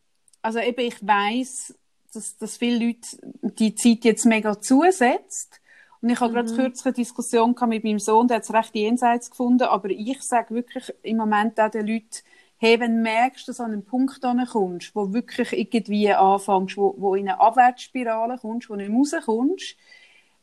[0.41, 1.75] also eben, ich weiss,
[2.17, 3.07] dass, dass viele Leute
[3.43, 5.61] die Zeit jetzt mega zusetzt.
[6.01, 6.53] Und ich habe gerade Mhm.
[6.53, 10.53] kürzlich eine Diskussion mit meinem Sohn, der hat es recht jenseits gefunden, aber ich sage
[10.53, 12.09] wirklich im Moment auch den Leuten,
[12.57, 16.95] hey, wenn du merkst, dass du an einen Punkt kommst, wo wirklich irgendwie anfängst, wo,
[16.97, 19.75] wo in eine Abwärtsspirale kommst, wo nicht rauskommst,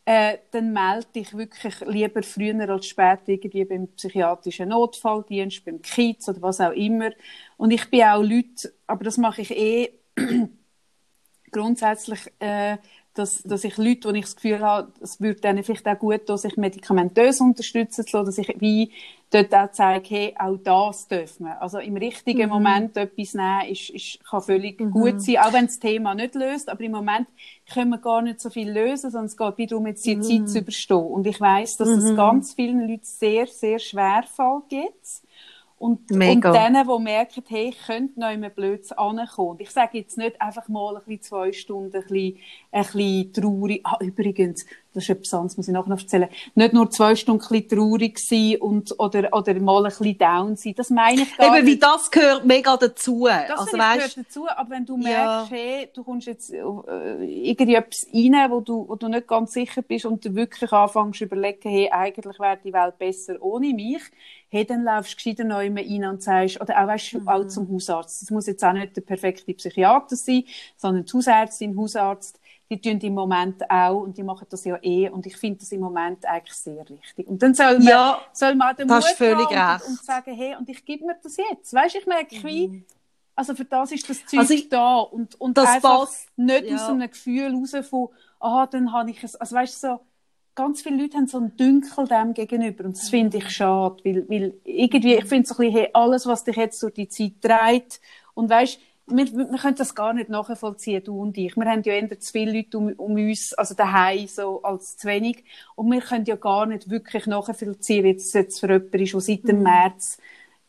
[0.06, 6.28] äh, dann melde dich wirklich lieber früher als später irgendwie beim psychiatrischen Notfalldienst, beim Kiez
[6.28, 7.10] oder was auch immer.
[7.56, 9.94] Und ich bin auch Leute, aber das mache ich eh
[11.54, 12.76] grundsätzlich, äh,
[13.14, 16.26] dass, dass ich Leute, wo ich das Gefühl habe, es würde denen vielleicht auch gut
[16.26, 18.90] tun, sich medikamentös unterstützen zu lassen, dass ich wie
[19.30, 21.62] dort auch zeige, hey, auch das dürfen wir.
[21.62, 25.78] Also im richtigen Moment etwas nehmen, ist, ist, kann völlig gut sein, auch wenn das
[25.78, 27.28] Thema nicht löst, aber im Moment
[27.72, 30.58] können wir gar nicht so viel lösen, sondern es geht darum, jetzt die Zeit zu
[30.58, 31.06] überstehen.
[31.06, 35.24] Und ich weiss, dass es ganz vielen Leuten sehr, sehr schwer fällt jetzt.
[35.76, 36.50] Und, Mega.
[36.50, 39.58] und denen, die merken, hey, ich könnte noch immer blöd ankommen.
[39.58, 42.38] Ich sage jetzt nicht einfach mal ein bisschen zwei Stunden ein bisschen,
[42.72, 43.80] ein bisschen traurig.
[43.84, 44.64] Ah, übrigens,
[44.94, 46.28] das ist etwas anderes, muss ich nachher noch erzählen.
[46.54, 50.56] Nicht nur zwei Stunden ein bisschen traurig sein und, oder, oder mal ein bisschen down
[50.56, 50.74] sein.
[50.76, 51.82] Das meine ich gar Eben, wie nicht.
[51.82, 53.26] das gehört mega dazu.
[53.26, 55.02] Das also, weißt, gehört dazu, aber wenn du Ja.
[55.48, 56.60] merkst, hey, du kommst jetzt äh,
[57.24, 61.18] irgendwie etwas rein, wo du, wo du nicht ganz sicher bist und du wirklich anfängst
[61.18, 64.02] zu überlegen, hey, eigentlich wäre die Welt besser ohne mich,
[64.54, 67.28] hey, dann laufst du gescheiter neu rein und sagst, oder auch, weißt, du, Mhm.
[67.28, 68.22] auch zum Hausarzt.
[68.22, 70.44] Das muss jetzt auch nicht der perfekte Psychiater sein,
[70.76, 72.40] sondern die Hausärztin, Hausarzt,
[72.70, 75.70] die tun im Moment auch und die machen das ja eh und ich finde das
[75.72, 77.26] im Moment eigentlich sehr richtig.
[77.28, 80.68] Und dann soll man, Ja, soll man den Mut haben und, und sagen, hey, und
[80.68, 81.74] ich gebe mir das jetzt.
[81.74, 82.84] Weißt, ich merke, wie,
[83.36, 86.66] also für das ist das Zeug Also ich- da und, und das einfach passt, nicht
[86.66, 86.74] ja.
[86.76, 88.08] aus einem Gefühl raus von,
[88.40, 90.00] ah, dann habe ich es, also weißt du, so,
[90.54, 94.28] ganz viele Leute haben so einen Dünkel dem gegenüber und das finde ich schade, weil,
[94.28, 97.32] weil irgendwie, ich finde so ein bisschen, hey, alles, was dich jetzt durch die Zeit
[97.42, 98.00] treibt
[98.34, 101.56] und weißt, wir, wir können das gar nicht nachvollziehen, du und ich.
[101.56, 105.06] Wir haben ja eher zu viele Leute um, um uns, also daheim so, als zu
[105.06, 105.44] wenig.
[105.74, 109.20] Und wir können ja gar nicht wirklich nachvollziehen, wie es jetzt für jemanden ist, der
[109.20, 110.18] seit dem März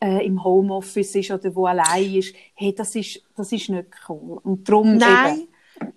[0.03, 2.35] äh, im Homeoffice ist oder wo allein ist.
[2.55, 4.39] Hey, das ist, das ist nicht cool.
[4.43, 5.47] Und darum eben, Nein,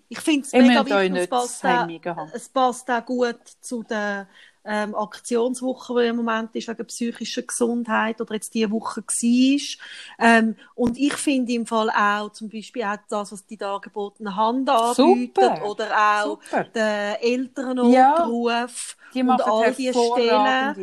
[0.08, 1.88] ich finde es mega wichtig, es passt, auch,
[2.32, 4.26] es passt auch gut zu der
[4.64, 9.86] ähm, Aktionswoche, die im Moment ist, wegen psychischer Gesundheit oder jetzt diese Woche war.
[10.18, 14.68] Ähm, und ich finde im Fall auch zum Beispiel auch das, was die dargebotene Hand
[14.68, 15.88] anbietet oder
[16.22, 16.64] auch Super.
[16.64, 20.76] der Elternnotruf Die und all die Stellen, Arbeit.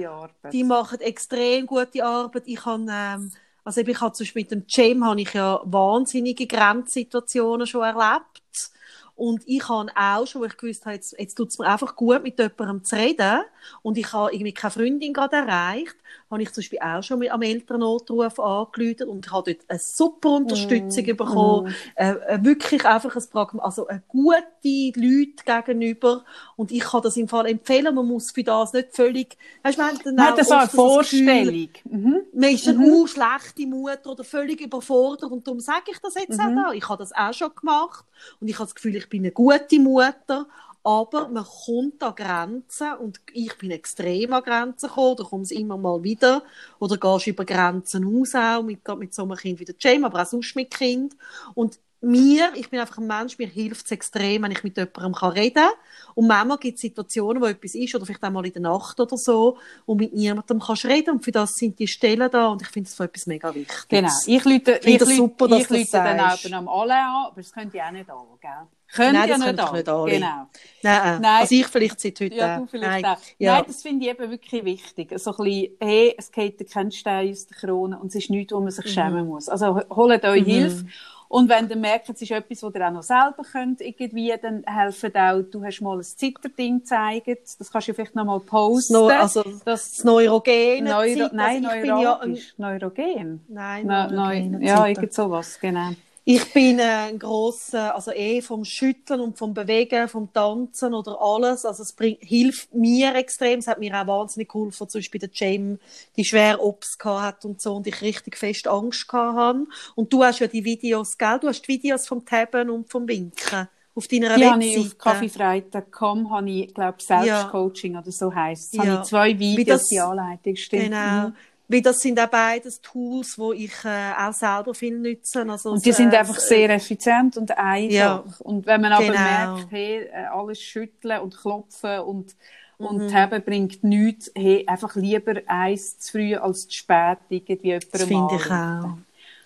[0.52, 2.44] die machen extrem gute Arbeit.
[2.48, 3.32] Ich habe, ähm,
[3.64, 8.72] also ich habe zum Beispiel mit dem Cem habe ich ja wahnsinnige Grenzsituationen schon erlebt.
[9.16, 11.96] Und ich habe auch schon, wo ich gewusst habe, jetzt, jetzt tut es mir einfach
[11.96, 13.42] gut, mit jemandem zu reden.
[13.82, 15.96] Und ich habe irgendwie keine Freundin gerade erreicht.
[16.36, 20.30] Habe ich zum Beispiel auch schon mit am Elternnotruf angerufen und habe dort eine super
[20.32, 21.74] Unterstützung bekommen.
[21.96, 26.26] Äh, äh, wirklich einfach ein Pragma also eine gute Leute gegenüber.
[26.56, 27.96] Und ich kann das im Fall empfehlen.
[27.96, 30.62] Man muss für das nicht völlig, weißt, du, man hat dann Man auch so eine
[30.62, 31.70] das Gefühl, Vorstellung.
[31.86, 32.22] Mhm.
[32.34, 33.08] man ist eine mhm.
[33.08, 36.72] schlechte Mutter oder völlig überfordert und darum sage ich das jetzt auch da.
[36.74, 38.06] Ich habe das auch schon gemacht
[38.42, 40.48] und ich habe das Gefühl, ich bin eine gute Mutter,
[40.86, 45.52] aber man kommt an Grenzen und ich bin extrem an Grenzen gekommen, da kommt es
[45.52, 46.44] immer mal wieder.
[46.80, 50.22] Oder gehst über Grenzen aus auch, mit, mit so einem Kind wie der Jam, aber
[50.22, 51.16] auch sonst mit Kind.
[51.56, 55.14] Und mir, ich bin einfach ein Mensch, mir hilft es extrem, wenn ich mit jemandem
[55.14, 55.70] kann reden kann.
[56.16, 59.00] Und manchmal gibt es Situationen, wo etwas ist, oder vielleicht auch mal in der Nacht
[59.00, 61.16] oder so, und mit niemandem kannst reden.
[61.16, 63.76] Und für das sind die Stellen da, und ich finde das etwas mega wichtig.
[63.90, 64.10] Genau.
[64.26, 67.42] Ich lüte, finde ich das super, dass ich lüte dann auch am alle an, aber
[67.42, 68.52] das könnt ihr auch nicht an, gell?
[68.94, 69.76] Könnt Nein, ihr das nicht können an.
[69.76, 70.12] nicht alle.
[70.12, 70.48] Genau.
[70.84, 71.42] Nein, Nein.
[71.42, 73.16] also ich vielleicht seit heute Ja, du vielleicht Nein.
[73.16, 73.18] auch.
[73.40, 73.54] Ja.
[73.56, 75.12] Nein, das finde ich eben wirklich wichtig.
[75.20, 78.54] So ein bisschen, hey, es geht kein Stein aus der Krone und es ist nichts,
[78.54, 78.72] wo man Mhm.
[78.72, 79.50] sich schämen muss.
[79.50, 80.86] Also holt euch Hilfe.
[81.28, 84.64] Und wenn ihr merkt, es ist etwas, was ihr auch noch selber könnt, irgendwie, dann
[84.66, 87.28] helfen auch, du hast mal ein Zitterding gezeigt,
[87.60, 88.94] das kannst du vielleicht noch mal posten.
[88.94, 92.38] Neu- also das Neurogene Neuro Zeit, nein, also bin ja ein.
[92.58, 93.42] Neurogen.
[93.48, 95.90] nein, Neu- Neurogene neu- ja, irgend sowas, genau.
[96.28, 101.66] Ich bin ein grosser, also eh vom Schütteln und vom Bewegen, vom Tanzen oder alles.
[101.66, 103.60] Also es bringt, hilft mir extrem.
[103.60, 105.78] Es hat mir auch wahnsinnig geholfen, zum Beispiel der Jam,
[106.18, 109.68] die schwer Ops gehabt hat und so und ich richtig fest Angst gehabt habe.
[109.94, 111.38] Und du hast ja die Videos, gell?
[111.40, 114.84] Du hast die Videos vom Taben und vom Winken auf deiner Ja, habe ich auf
[114.86, 114.98] Webseite.
[114.98, 118.78] kaffeefreitag.com habe ich, glaube Selbstcoaching oder so heisst es.
[118.84, 118.86] Ja.
[118.86, 120.84] Habe ich zwei Videos, das- die Anleitung stimmt.
[120.86, 121.28] Genau.
[121.28, 121.36] Mhm.
[121.68, 125.46] Weil das sind auch beides Tools, wo ich äh, auch selber viel nutze.
[125.50, 127.92] Also Und die es, sind äh, einfach sehr effizient und einfach.
[127.92, 128.24] Ja.
[128.40, 129.20] Und wenn man aber Genau.
[129.20, 132.36] merkt, hey, äh, alles schütteln und klopfen und,
[132.78, 132.86] Mhm.
[132.88, 137.90] und haben bringt nichts, hey, einfach lieber eins zu früh als zu spät irgendwie jemandem
[137.92, 138.98] Das finde ich auch.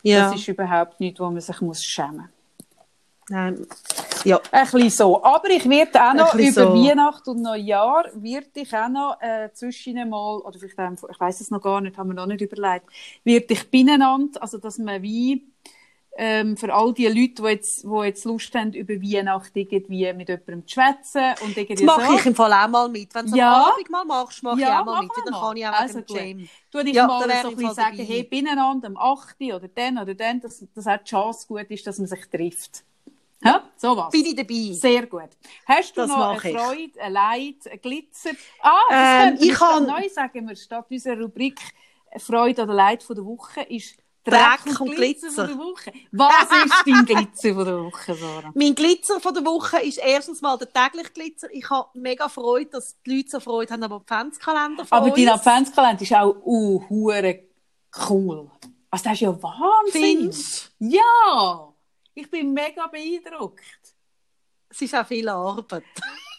[0.02, 0.30] Ja.
[0.32, 2.30] Das ist überhaupt nichts, wo man sich muss schämen muss.
[3.30, 3.66] Nein.
[4.26, 4.42] Ja.
[4.52, 5.24] Ein bisschen so.
[5.24, 6.74] Aber ich werde auch noch über so.
[6.74, 11.42] Weihnachten und Neujahr, werde ich auch noch äh, zwischen mal, oder vielleicht einfach, ich weiß
[11.42, 12.86] es noch gar nicht, haben wir noch nicht überlegt,
[13.24, 15.48] werde ich beieinander, also dass man wie
[16.18, 20.28] ähm, für all die Leute, die jetzt, die jetzt Lust haben, über Weihnachten irgendwie mit
[20.28, 22.18] jemandem zu schwätzen und irgendwie Das mache so.
[22.18, 23.16] ich im Fall auch mal mit.
[23.16, 23.54] Wenn du Ja.
[23.68, 25.12] am Abend mal machst, mache Ja, ich auch mal mit.
[25.16, 25.40] Dann mal.
[25.48, 26.00] kann ich auch Also.
[26.08, 26.50] Jam.
[26.72, 28.10] Tu ich Ja, mal so ein bisschen sagen, dabei.
[28.10, 29.54] hey, beieinander am 8.
[29.54, 32.84] oder dann oder dann, dass, dass auch die Chance gut ist, dass man sich trifft.
[33.44, 34.10] Ja, sowas.
[34.12, 34.74] Bin ich dabei?
[34.74, 35.30] Sehr gut.
[35.66, 36.58] Hast du Das noch eine.
[36.58, 38.32] Freude, ein Leid, ein Glitzer?
[38.62, 41.60] Ah, das Ähm, ich kann- neu sagen wir, statt unserer Rubrik
[42.18, 45.48] Freude oder Leid von der Woche ist Dreck Dreck und und Glitzer, Glitzer.
[45.48, 45.94] von der Woche.
[46.12, 48.52] Was ist dein Glitzer von der Woche, Sarah?
[48.54, 51.48] Mein Glitzer von der Woche ist erstens mal der tägliche Glitzer.
[51.54, 55.16] Ich habe mega Freude, dass die Leute so Freude haben am Adventskalender von Aber uns.
[55.16, 56.84] dein Adventskalender ist auch uh,
[58.10, 58.52] cool.
[58.92, 60.02] Also das ist ja Wahnsinn.
[60.02, 61.69] Findest Ja,
[62.22, 63.64] ich bin mega beeindruckt.
[64.70, 65.84] Es ist auch viel Arbeit.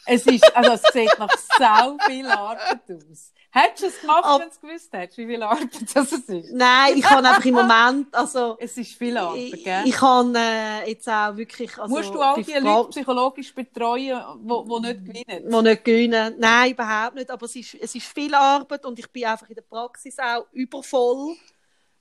[0.06, 1.28] Es ist, also es sieht nach
[1.58, 3.32] sau viel Arbeit aus.
[3.52, 6.52] Hättest du es gemacht, Ab- wenn du es gewusst hättest, wie viel Arbeit das ist?
[6.52, 9.82] Nein, ich habe einfach im Moment, also Es ist viel Arbeit, gell?
[9.86, 14.48] ich habe äh, jetzt auch wirklich, also Musst du all die Leute psychologisch betreuen, die,
[14.48, 15.50] die nicht gewinnen?
[15.50, 16.34] die nicht gewinnen.
[16.38, 17.30] Nein, überhaupt nicht.
[17.30, 20.46] Aber es ist, es ist viel Arbeit und ich bin einfach in der Praxis auch
[20.52, 21.36] übervoll.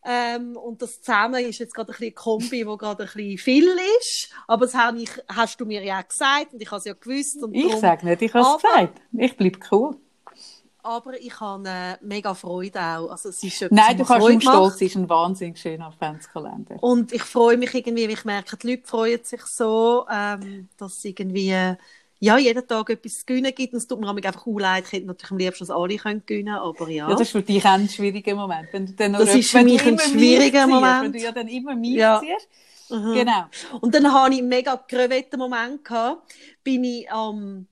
[0.06, 3.68] Ähm, und das zusammen ist jetzt gerade ein bisschen Kombi, wo gerade ein bisschen viel
[4.00, 4.30] ist.
[4.48, 6.94] Aber das habe ich, hast du mir ja auch gesagt und ich habe es ja
[6.94, 7.44] gewusst.
[7.44, 9.02] Und Ich sage nicht, ich habe es gesagt.
[9.12, 9.98] Ich bleibe cool.
[10.82, 13.10] Aber ich habe äh, mega Freude auch.
[13.10, 15.88] Also, es ist etwas, Nein, du kannst ihm stolz sein, es ist ein wahnsinnig schöner
[15.88, 16.82] Adventskalender.
[16.82, 21.76] Und ich freue mich irgendwie, ich merke, die Leute freuen sich so, ähm, dass irgendwie
[22.20, 23.74] ja, jeden Tag etwas zu gewinnen gibt.
[23.74, 24.86] Und es tut mir einfach auch leid.
[24.88, 27.08] Ich hätte natürlich am liebsten, dass alle können gewinnen aber ja.
[27.08, 28.68] Ja, das ist für dich ein schwieriger Moment.
[28.72, 31.06] Wenn du dann noch Das ist für mich ein schwieriger Moment.
[31.06, 32.22] Wenn du ja dann immer mich Ja.
[32.22, 32.48] ziehst.
[32.90, 33.14] Mhm.
[33.14, 33.46] Genau.
[33.82, 35.86] Und dann hatte ich einen mega krevetten Moment.
[35.86, 36.34] Gehabt.
[36.64, 37.68] Bin ich am,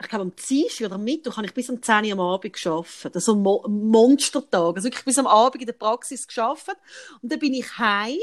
[0.00, 3.14] ich glaube am Dienstag oder Mittwoch, habe ich bis um 10 Uhr am Abend gearbeitet.
[3.14, 4.76] Also ein Mo ein Monstertag.
[4.76, 6.76] Also wirklich bis am Abend in der Praxis gearbeitet.
[7.22, 8.18] Und dann bin ich heim.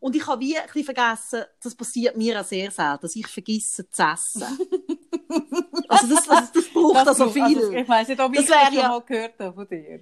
[0.00, 3.26] Und ich habe wie ein bisschen vergessen, das passiert mir auch sehr selten, dass ich
[3.26, 4.42] vergesse zu essen.
[5.88, 7.44] also das, das, das braucht Das also du- viel.
[7.44, 10.00] Also, ich weiss nicht, ob ich Das das, schon ja- mal gehört habe von dir.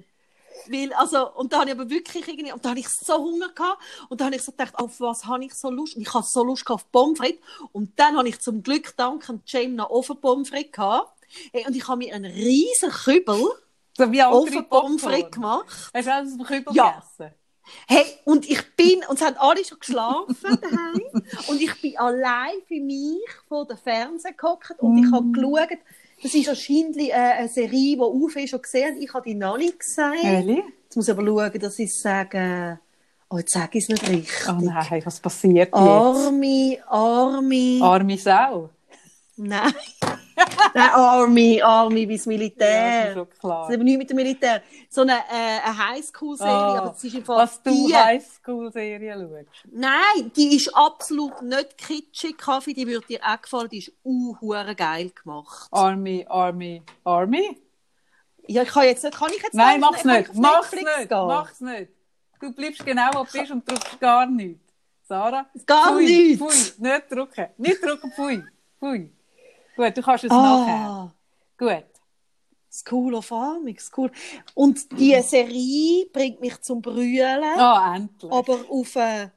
[0.68, 3.48] Weil, also, und da habe ich aber wirklich irgendwie, und da habe ich so Hunger
[3.48, 5.96] gehabt, und da habe ich so gedacht, auf was habe ich so Lust?
[5.96, 7.40] Und ich habe so Lust auf Pommes frites.
[7.72, 11.12] Und dann habe ich zum Glück dank an James noch Ofen Pommes frites gehabt.
[11.52, 13.42] Hey, Und ich habe mir einen riesen Kübel
[13.96, 15.66] So wie andere Ofen Pommes frites gemacht.
[15.92, 16.90] Hast du aus dem Kübel Ja.
[17.18, 17.34] gegessen?
[17.88, 22.54] Hey, und ich bin, und es haben alle schon geschlafen daheim, und ich bin allein
[22.66, 25.78] für mich vor dem Fernseher gehockt, und ich habe geschaut,
[26.22, 29.04] das ist wahrscheinlich äh, eine Serie, die auf ist, schon gesehen habe.
[29.04, 30.22] Ich habe die noch nicht gesehen.
[30.22, 30.64] Ehrlich?
[30.84, 32.78] Jetzt muss ich aber schauen, dass ich sage,
[33.28, 34.48] oh, jetzt sage ich es nicht richtig.
[34.48, 35.74] Oh nein, was passiert jetzt?
[35.74, 38.70] Army, Army, Arme Sau.
[39.36, 39.72] nein.
[40.74, 43.08] nein, Army, Army wie das Ja, das Militär.
[43.08, 43.68] ist schon das klar.
[43.68, 44.62] ist aber nicht mit dem Militär.
[44.88, 47.94] So eine, äh, eine Highschool-Serie, Ah, aber das ist im Fall Was du die.
[47.96, 49.72] Highschool-Serien schaust.
[49.72, 54.34] Nein, die ist absolut nicht kitschig, Kaffee, die würde dir auch gefallen, die ist uh,
[54.76, 55.68] geil gemacht.
[55.70, 57.60] Army, Army, Army?
[58.48, 60.30] Ja, ich kann jetzt nicht, kann ich jetzt Nein, mach's nicht.
[60.30, 60.84] auf Mach's nicht.
[60.86, 61.08] gehen?
[61.26, 61.92] Mach's nicht.
[62.40, 64.60] Du bleibst genau, wo du bist und drückst gar nichts.
[65.04, 65.46] Sarah?
[65.66, 66.70] Gar pfui, nichts.
[66.72, 67.46] Pfui, nicht drücken.
[67.58, 68.42] Nicht drücken, pfui.
[68.80, 69.12] Pfui.
[69.76, 70.88] Gut, du kannst es nachher.
[70.88, 71.12] Ah,
[71.58, 71.84] Gut.
[72.70, 74.10] School of Army, School.
[74.54, 77.42] Und die Serie bringt mich zum Brüllen.
[77.58, 78.32] Ah, endlich.
[78.32, 79.30] aber auf eine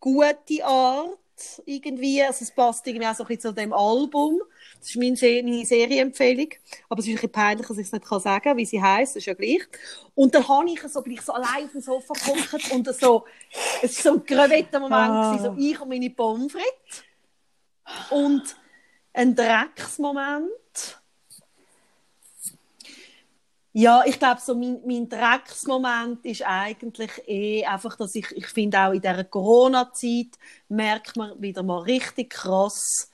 [0.00, 1.18] gute Art
[1.64, 2.22] irgendwie.
[2.22, 4.40] Also es passt irgendwie auch so ein bisschen zu dem Album.
[4.80, 6.48] Das ist meine, meine Serienempfehlung.
[6.90, 8.82] Aber es ist ein bisschen peinlich, dass ich es nicht kann sagen kann, wie sie
[8.82, 9.12] heisst.
[9.16, 9.62] Das ist ja gleich.
[10.14, 13.24] Und dann habe ich so, bin ich so allein auf dem Sofa gehockt und so,
[13.82, 15.38] es war so ein krevetter Moment, Ah.
[15.38, 17.04] so ich und meine Pommes frites.
[18.10, 18.42] Und
[19.18, 20.48] ein Drecksmoment.
[23.72, 28.78] Ja, ich glaube, so mein, mein Drecksmoment ist eigentlich eh einfach, dass ich, ich finde
[28.78, 30.38] auch in dieser Corona-Zeit
[30.68, 33.10] merkt man wieder mal richtig krass,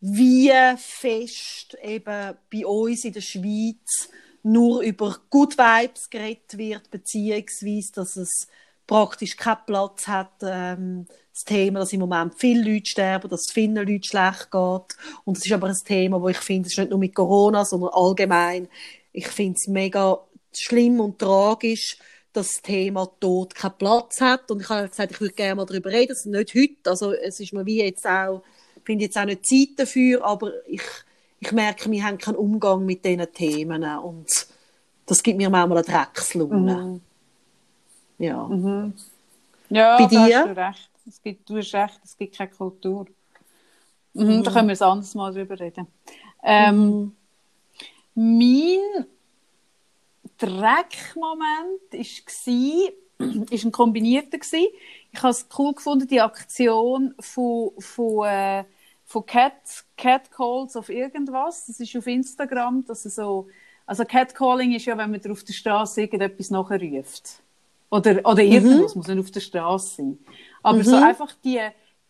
[0.00, 4.08] wie fest eben bei uns in der Schweiz
[4.42, 8.48] nur über Good Vibes geredet wird, beziehungsweise, dass es
[8.86, 11.06] praktisch keinen Platz hat, ähm,
[11.38, 14.96] das Thema, dass im Moment viele Leute sterben, dass es vielen Leuten schlecht geht.
[15.24, 17.64] Und es ist aber ein Thema, wo ich finde, es ist nicht nur mit Corona,
[17.64, 18.68] sondern allgemein.
[19.12, 20.18] Ich finde es mega
[20.52, 21.96] schlimm und tragisch,
[22.32, 24.50] dass das Thema Tod keinen Platz hat.
[24.50, 26.90] Und ich habe gesagt, ich würde gerne mal darüber reden, also nicht heute.
[26.90, 28.42] Also es ist mir wie jetzt auch,
[28.76, 30.82] ich finde jetzt auch nicht Zeit dafür, aber ich,
[31.38, 33.84] ich merke, wir haben keinen Umgang mit diesen Themen.
[33.84, 34.28] Und
[35.06, 36.76] das gibt mir manchmal eine Dreckslaune.
[36.76, 37.00] Mhm.
[38.18, 38.90] Ja.
[39.70, 40.20] Ja, Bei dir?
[40.20, 40.90] hast du recht.
[41.08, 43.06] Es gibt, du hast recht, es gibt keine Kultur.
[44.12, 45.86] Mhm, Da können wir ein anderes Mal drüber reden.
[46.42, 47.14] Ähm,
[48.14, 49.06] Mein
[50.38, 52.92] Dreckmoment war,
[53.50, 54.38] ist ein kombinierter.
[54.38, 54.66] Gewesen.
[55.12, 58.64] Ich habe es cool gefunden, die Aktion von, von, äh,
[59.06, 61.66] von Cat, Catcalls auf irgendwas.
[61.66, 63.48] Das ist auf Instagram, dass es so,
[63.86, 67.40] also Catcalling ist ja, wenn man auf der Straße irgendetwas nachruft.
[67.90, 70.18] Oder, oder irgendwo, es muss nicht auf der Straße sein.
[70.62, 71.60] Aber so einfach die,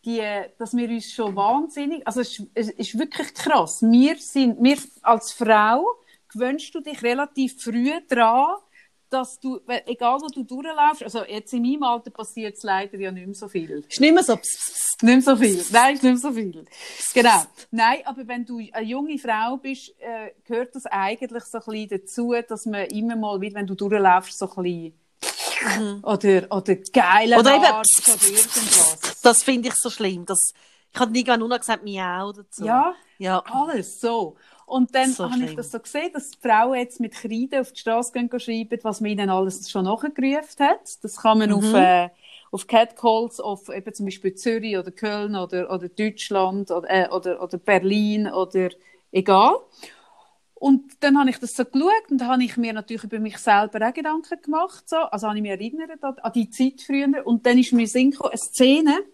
[0.05, 0.23] die,
[0.59, 3.83] dass wir uns schon wahnsinnig, also es, ist- es ist wirklich krass.
[3.83, 5.85] Wir sind, wir als Frau
[6.33, 8.57] gewöhnst du dich relativ früh dran,
[9.11, 13.11] dass du, egal wo du durchlaufst, also jetzt in meinem Alter passiert es leider ja
[13.11, 13.83] nicht mehr so viel.
[13.89, 14.35] Ist nicht mehr so.
[14.35, 15.65] Nicht mehr so viel.
[15.73, 16.65] Nein, ist nicht mehr so viel.
[17.15, 17.43] Genau.
[17.71, 21.89] Nein, aber wenn du eine junge Frau bist, äh, gehört das eigentlich so ein bisschen
[21.89, 25.01] dazu, dass man immer mal wieder, wenn du durchlaufst, so ein bisschen
[26.03, 29.21] oder, oder geile Oder eben Art pss, oder irgendwas.
[29.23, 30.25] Das finde ich so schlimm.
[30.27, 30.53] Das,
[30.93, 32.65] ich habe irgendwann nur noch gesagt, Miau dazu.
[32.65, 33.43] Ja, Ja.
[33.47, 34.37] alles so.
[34.67, 35.57] Und dann So habe ich schlimm.
[35.57, 38.79] das so gesehen, dass die Frauen jetzt mit Kreide auf die Straße gehen gehen schreiben,
[38.83, 40.81] was man ihnen alles schon nachgerufen hat.
[41.03, 41.57] Das kann man Mhm.
[41.57, 42.09] auf, äh,
[42.51, 47.43] auf Catcalls, auf eben zum Beispiel Zürich oder Köln oder, oder Deutschland oder, äh, oder,
[47.43, 48.69] oder Berlin oder
[49.11, 49.55] egal.
[50.61, 53.87] Und dann habe ich das so geschaut und habe ich mir natürlich über mich selber
[53.87, 54.89] auch Gedanken gemacht.
[54.89, 54.97] So.
[54.97, 57.27] Also habe ich mich erinnert an, die Zeit früher.
[57.27, 59.05] Und dann ist mir Sinn gekommen, eine Szene,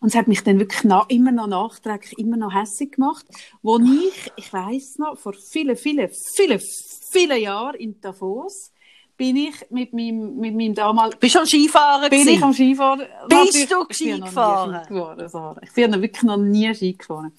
[0.00, 3.26] und es hat mich dann wirklich na, immer noch nachträglich, immer noch hässlich gemacht,
[3.62, 8.72] wo ich, ich weiß noch, vor vielen, vielen, vielen, vielen Jahren in Davos,
[9.20, 11.18] bin ich mit meinem, mit meinem damaligen...
[11.20, 13.06] Bist du am Skifahren Bin ich am Skifahren?
[13.28, 14.74] Bist du Ich bin noch nie Skigefahren?
[14.82, 15.60] Ski gefahren.
[15.62, 17.32] Ich bin noch wirklich noch nie Ski gefahren.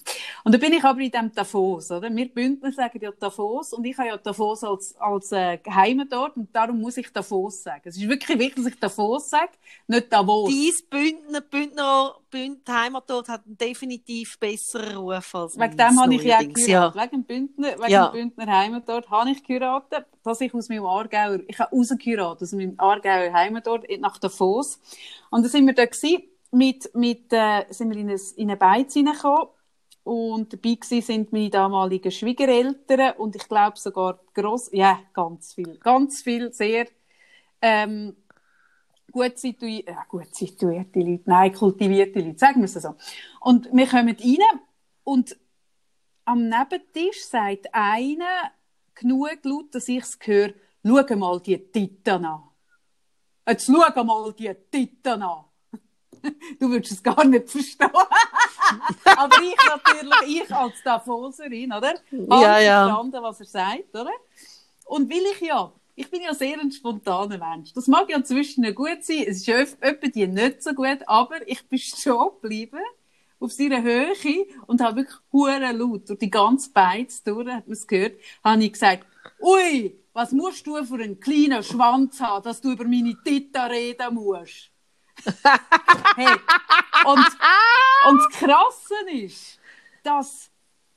[0.44, 2.14] Und dann bin ich aber in diesem Davos, oder?
[2.14, 6.54] Wir Bündner sagen ja Davos und ich habe ja Davos als, als äh, Heimatort und
[6.54, 7.82] darum muss ich Davos sagen.
[7.84, 9.50] Es ist wirklich wichtig, dass ich Davos sage,
[9.88, 10.52] nicht Davos.
[10.52, 16.22] Dein Bündner, Bündner, Bündner Heimatort hat einen definitiv besseren Ruf als Wegen dem habe ich
[16.22, 17.02] ja geheiratet.
[17.02, 18.06] Wegen dem Bündner, wegen Ja.
[18.06, 22.52] dem Bündner Heimatort habe ich geheiratet, dass ich aus meinem Aargauer, ich habe rausgeheiratet, aus
[22.52, 24.80] meinem Aargauer Heimatort nach Davos.
[25.30, 28.56] Und dann sind wir da gewesen, mit, mit, äh, sind wir in ein, in eine
[28.56, 29.48] Beiz reingekommen.
[30.04, 35.78] Und dabei gewesen sind meine damaligen Schwiegereltern und ich glaube sogar gross, ja, ganz viel,
[35.78, 36.86] ganz viel, sehr,
[37.60, 38.16] ähm,
[39.12, 42.96] gut situierte, äh, gut situierte Leute, nein, kultivierte Leute, sagen wir es so.
[43.40, 44.60] Und wir kommen rein
[45.04, 45.36] und
[46.24, 48.50] am Nebentisch sagt einer
[49.02, 50.52] genug laut, dass ich es höre,
[50.84, 52.42] schau mal die Titten an.
[53.48, 55.44] Jetzt schau mal die Titten an.
[56.60, 57.90] Du würdest es gar nicht verstehen.
[59.04, 61.94] Aber ich natürlich, ich als Davoserin, oder?
[62.30, 62.86] Habe Ja, ja.
[62.86, 64.10] verstanden, was er sagt, oder?
[64.84, 67.72] Und will ich ja, ich bin ja sehr ein spontaner Mensch.
[67.72, 70.98] Das mag ja zwischen gut sein, es ist ja öf- öppe die nicht so gut,
[71.06, 72.80] aber ich bin schon geblieben
[73.42, 74.14] auf seiner Höhe
[74.66, 78.62] und habe wirklich hure laut durch die ganze Beiz durch, hat man es gehört, habe
[78.62, 79.06] ich gesagt,
[79.40, 84.14] ui, was musst du für einen kleinen Schwanz haben, dass du über meine Tita reden
[84.14, 84.70] musst?
[86.16, 86.36] hey,
[87.04, 87.26] und,
[88.08, 89.58] und das Krasse ist,
[90.02, 90.50] dass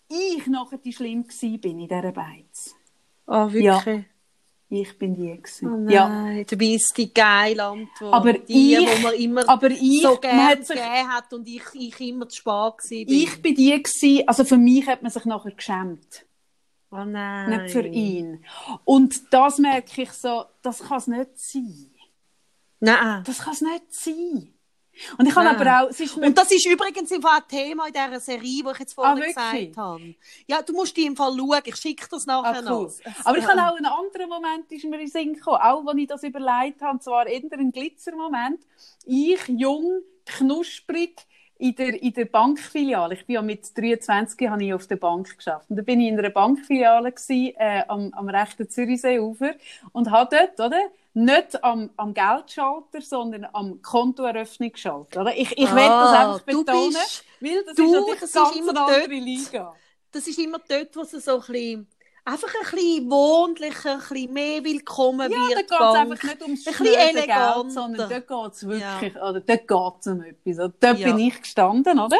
[0.09, 2.75] ich nachher die schlimm gsi bin in dieser Beiz.
[3.27, 4.05] Oh, wirklich?
[4.67, 5.65] Ich bin die gsi.
[5.67, 6.43] Oh ja.
[6.43, 8.13] du bist die geile Antwort.
[8.13, 11.99] Aber die, ich- wo man immer Aber ich, so gerne gegeben hat und ich, ich
[12.01, 13.15] immer zu spät gewesen bin.
[13.15, 16.25] ich bin die gsi, also für mich hat man sich nachher geschämt.
[16.91, 17.49] Oh nein.
[17.63, 18.43] Nicht für ihn.
[18.85, 21.91] Und das merke ich so, das kann es nicht sein.
[22.79, 23.23] Nein.
[23.25, 24.53] Das kann es nicht sein.
[25.17, 25.55] Und ich habe Nein.
[25.67, 28.71] aber auch, mir Und das ist übrigens im Fall ein Thema in dieser Serie, die
[28.71, 30.15] ich jetzt vorhin Ah, gesagt habe.
[30.47, 31.61] Ja, du musst die im Fall schauen.
[31.65, 32.87] Ich schicke das nachher Ah, cool.
[32.87, 33.25] noch.
[33.25, 35.97] Aber ich habe auch einen anderen Moment, ist mir in den Sinn gekommen, auch als
[35.97, 38.59] ich das überlegt habe, und zwar eher ein Glitzermoment.
[39.05, 41.25] Ich, jung, knusprig,
[41.57, 43.13] in der, in der Bankfiliale.
[43.13, 45.69] Ich bin ja mit 23 habe ich auf der Bank geschafft.
[45.69, 49.53] Und da bin ich in einer Bankfiliale gewesen, äh, am, am rechten Zürichseeufer
[49.93, 50.81] und habe dort, oder?
[51.17, 55.33] Nicht am, am Geldschalter, sondern am Kontoeröffnungsschalter, oder?
[55.35, 58.35] Ich, ich will das Ah, einfach betonen, bist- weil das du, ist natürlich das ist
[58.35, 59.11] ganz immer eine andere dort.
[59.11, 59.75] Liga.
[60.11, 61.87] Das ist immer dort, wo sie so ein bisschen,
[62.25, 65.71] einfach ein bisschen wohnlicher, ein bisschen mehr willkommen Ja, wird.
[65.71, 67.25] da geht es einfach nicht ums schnöde.
[67.25, 70.55] Geld, sondern dort geht es wirklich, oder dort geht es um etwas.
[70.59, 71.07] Oder dort Ja.
[71.13, 72.17] bin ich gestanden, oder?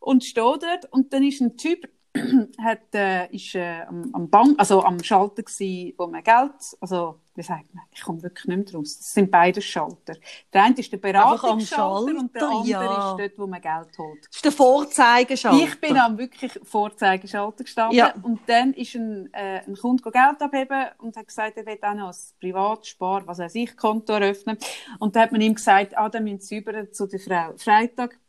[0.00, 1.88] Und stehe dort und dann ist ein Typ,
[2.58, 7.18] hat, äh, ist äh, am, am Bank, also am Schalter gsi, wo man Geld, also
[7.34, 8.96] wie sagt man, ich komme wirklich nicht mehr raus.
[8.96, 10.14] Das sind beide Schalter.
[10.52, 13.10] Der eine ist der Beratungsschalter und der andere ja.
[13.10, 14.26] ist dort, wo man Geld holt.
[14.26, 15.64] Das ist der Vorzeigeschalter.
[15.64, 18.14] Ich bin am wirklich Vorzeigeschalter gestanden Ja.
[18.22, 21.94] und dann ist ein, äh, ein Kunde Geld abheben und hat gesagt, er will auch
[21.94, 24.56] noch ein Privatspar, was weiß ich, Konto eröffnen.
[25.00, 28.20] Und dann hat man ihm gesagt, ah, dann müssen Sie über zu der Frau Freitag.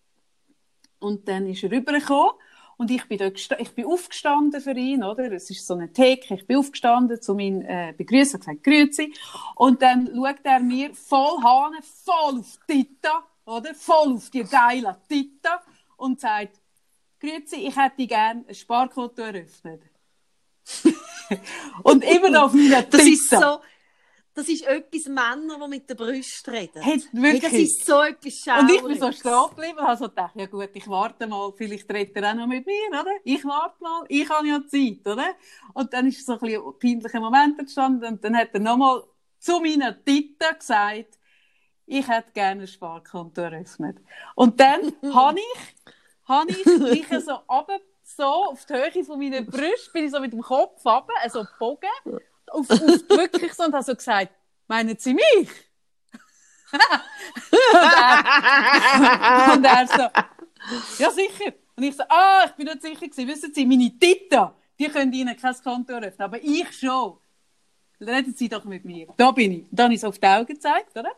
[1.00, 2.32] Und dann ist er rübergekommen
[2.78, 5.32] und ich bin, dort ich bin aufgestanden für ihn, oder?
[5.32, 9.14] Es ist so eine Theke, ich bin aufgestanden zu meinen äh, Begrüßen, gesagt, Grüezi.
[9.56, 13.74] Und dann schaut er mir voll Hahn, voll auf Tita, oder?
[13.74, 15.64] Voll auf die geile Tita
[15.98, 16.60] und sagt,
[17.20, 19.82] Grüezi, ich hätte gerne ein Sparkonto eröffnet.
[21.84, 22.98] und immer noch auf meiner Tita.
[22.98, 23.60] Das ist so,
[24.36, 26.82] das ist etwas Männer, die mit der Brust reden.
[26.82, 27.42] Hey, Hey, wirklich.
[27.42, 28.82] das ist so etwas Schauriges.
[28.84, 31.52] Und ich bin so stehen geblieben und habe so gedacht, ja gut, ich warte mal,
[31.56, 33.12] vielleicht redet er auch noch mit mir, oder?
[33.24, 35.36] Ich warte mal, ich habe ja Zeit, oder?
[35.74, 39.04] Und dann ist so ein bisschen ein peinlicher Moment entstanden und dann hat er nochmal
[39.40, 41.18] zu meiner Tita gesagt,
[41.86, 43.98] ich hätte gerne ein Sparkonto eröffnet.
[44.36, 44.82] Und dann
[45.14, 45.86] habe ich,
[46.28, 46.66] habe ich
[47.10, 50.42] mich so runter, so auf die Höhe von meiner Brust, bin ich so mit dem
[50.42, 51.90] Kopf runter, also gebogen,
[52.52, 54.34] auf, auf wirklich so und habe so gesagt,
[54.68, 55.50] meinen Sie mich?
[59.54, 61.54] Und er so, ja sicher.
[61.76, 63.28] Und ich so, ah, ich bin nicht sicher gewesen.
[63.28, 67.18] Wissen Sie, meine Tita, die können Ihnen kein Konto eröffnen, aber ich schon.
[68.00, 69.08] Reden Sie doch mit mir.
[69.16, 69.66] Da bin ich.
[69.72, 71.12] Dann habe ich so auf die Augen gezeigt, oder?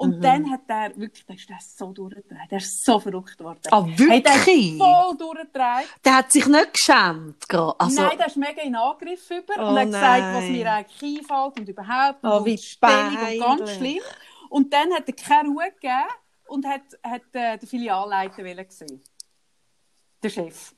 [0.00, 0.22] Und Mhm.
[0.22, 2.50] dann hat der wirklich, der ist der so durchgedreht.
[2.50, 3.60] Der ist so verrückt geworden.
[3.70, 4.70] Ah, wirklich?
[4.72, 5.88] ist voll durchgedreht.
[6.02, 7.44] Der hat sich nicht geschämt.
[7.78, 11.18] Also, Nein, der ist mega in Angriff über Oh und hat gesagt, was mir eigentlich
[11.18, 14.02] einfällt und überhaupt Oh, und wie Stellung und ganz schlimm.
[14.48, 16.08] Und dann hat er keine Ruhe gegeben
[16.46, 19.02] und hat, hat äh, den Filialleiter wollen sehen.
[20.22, 20.72] Der Chef.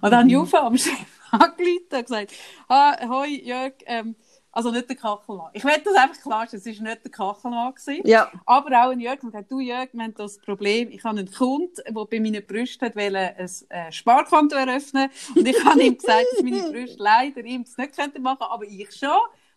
[0.00, 0.34] Und dann Mhm.
[0.34, 2.32] habe ich am Chef angerufen und gesagt,
[2.66, 4.16] ah, hoi Jörg, ähm,
[4.52, 5.50] also nicht der Kachelmann.
[5.54, 7.74] Ich will das einfach klarstellen, es war nicht der Kachelmann.
[7.74, 8.06] Gewesen.
[8.06, 8.30] ja.
[8.44, 11.74] Aber auch ein Jörg, und du Jörg, wir haben das Problem, ich habe einen Kunden,
[11.74, 16.42] der bei meinen Brüsten wollte ein äh, Sparkonto eröffnen und ich habe ihm gesagt, dass
[16.42, 19.10] meine Brüste leider ihm das nicht könnten machen, aber ich schon.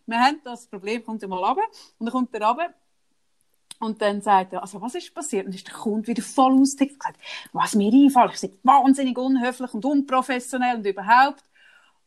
[0.06, 1.62] Wir haben das Problem, kommt er mal runter.
[1.98, 2.74] Und dann kommt er runter
[3.78, 5.44] und dann sagt er, also was ist passiert?
[5.44, 7.20] Und dann ist der Kunde wieder voll ausgetickt und gesagt,
[7.52, 11.44] was mir einfällt, ich sei wahnsinnig unhöflich und unprofessionell und überhaupt.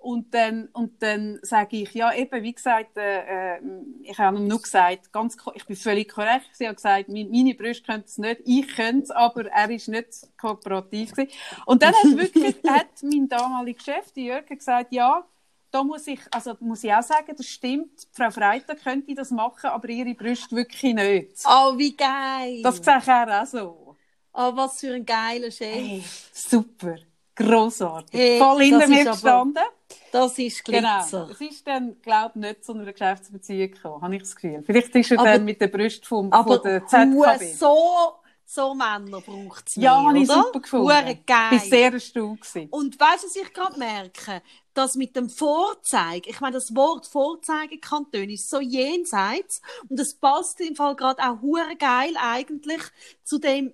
[0.01, 3.59] Und dann, und dann sage ich, ja, eben, wie gesagt, äh, äh,
[4.03, 6.49] ich habe ihm nur gesagt, ganz, ich bin völlig korrekt.
[6.53, 9.89] Sie hat gesagt, mein- meine Brüste können es nicht, ich könnte es, aber er ist
[9.89, 10.07] nicht
[10.39, 11.31] kooperativ gewesen.
[11.65, 15.25] Und dann hat wirklich, hat mein damaliger Chef, die Jürgen, gesagt, ja,
[15.69, 19.69] da muss ich, also muss ich auch sagen, das stimmt, Frau Freitag könnte das machen,
[19.69, 21.43] aber ihre Brüste wirklich nicht.
[21.45, 22.61] Oh, wie geil.
[22.63, 23.95] Das sehe er auch so.
[24.31, 25.75] Oh, was für ein geiler Chef.
[25.75, 26.95] Hey, super,
[27.39, 28.19] grossartig.
[28.19, 29.63] Hey, Voll hinter mir gestanden.
[30.11, 30.99] Das ist Genau.
[30.99, 31.29] Glitzer.
[31.31, 34.63] Es ist dann, glaube ich, nicht zu einer Geschäftsbeziehung gekommen, habe ich das Gefühl.
[34.65, 37.53] Vielleicht ist er Aber- dann mit der Brust vom, Aber von der ZKB.
[37.55, 38.13] so,
[38.45, 40.87] so Männer braucht es ja, habe ich super gefunden.
[40.87, 41.17] Geil.
[41.51, 42.41] Ich war sehr erstaunt.
[42.41, 42.67] gewesen.
[42.71, 44.41] Und weißt du, was ich gerade merke?
[44.73, 50.59] Das mit dem Vorzeig, ich meine, das Wort Vorzeigekanton ist so jenseits und es passt
[50.61, 52.81] im Fall gerade auch hure geil eigentlich
[53.23, 53.73] zu dem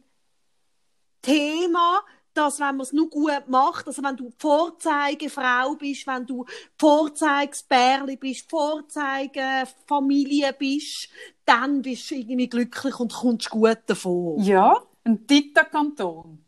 [1.21, 2.01] Thema,
[2.37, 6.45] dass wenn man es nur gut macht, also wenn du Vorzeigefrau bist, wenn du
[6.77, 11.09] Vorzeigsbärli bist, Vorzeigefamilie bist,
[11.45, 14.39] dann bist du irgendwie glücklich und kommst gut davon.
[14.39, 16.43] Ja, ein Tita-Kanton.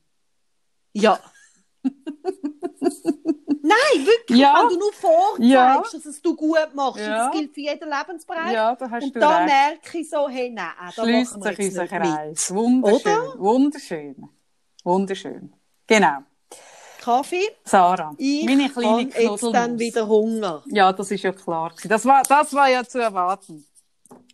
[0.94, 1.20] Ja.
[3.62, 4.56] Nein, wirklich, Ja.
[4.62, 5.82] wenn du nur vorzeigst, Ja.
[5.82, 7.00] dass es du gut machst.
[7.02, 7.28] Ja.
[7.28, 8.54] Das gilt für jeden Lebensbereich.
[8.54, 9.48] Ja, da hast und du da recht.
[9.48, 12.54] merke ich so, hey, nein, da Schließt machen wir sich unser Kreis.
[12.54, 13.12] Wunderschön.
[13.12, 13.40] Oder?
[13.40, 14.30] Wunderschön.
[14.84, 15.54] Wunderschön.
[15.88, 16.18] Genau.
[17.02, 20.62] Kaffee, Sarah, ich meine kleine habe jetzt dann wieder Hunger.
[20.66, 21.74] Ja, das ist ja klar.
[21.86, 23.66] Das war, das war ja zu erwarten.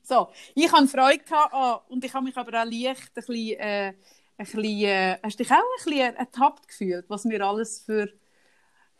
[0.01, 3.59] So, ich hatte Freude gehabt, ah, und ich habe mich aber auch leicht ein bisschen,
[3.59, 3.95] äh, ein
[4.37, 8.09] bisschen äh, hast du dich auch ein bisschen ertappt gefühlt, was wir alles für,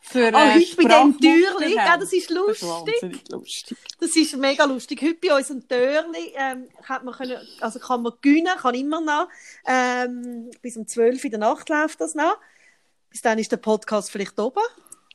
[0.06, 3.22] für Ah, äh, heute bei dem Türli, ja, das ist Das ist lustig.
[3.30, 3.78] lustig.
[3.98, 5.00] Das ist mega lustig.
[5.02, 9.28] Heute bei unserem Törli ähm, hat man können, also kann man gewinnen, kann immer noch.
[9.66, 12.36] Ähm, bis um 12 Uhr in der Nacht läuft das noch.
[13.10, 14.60] Bis dann ist der Podcast vielleicht oben,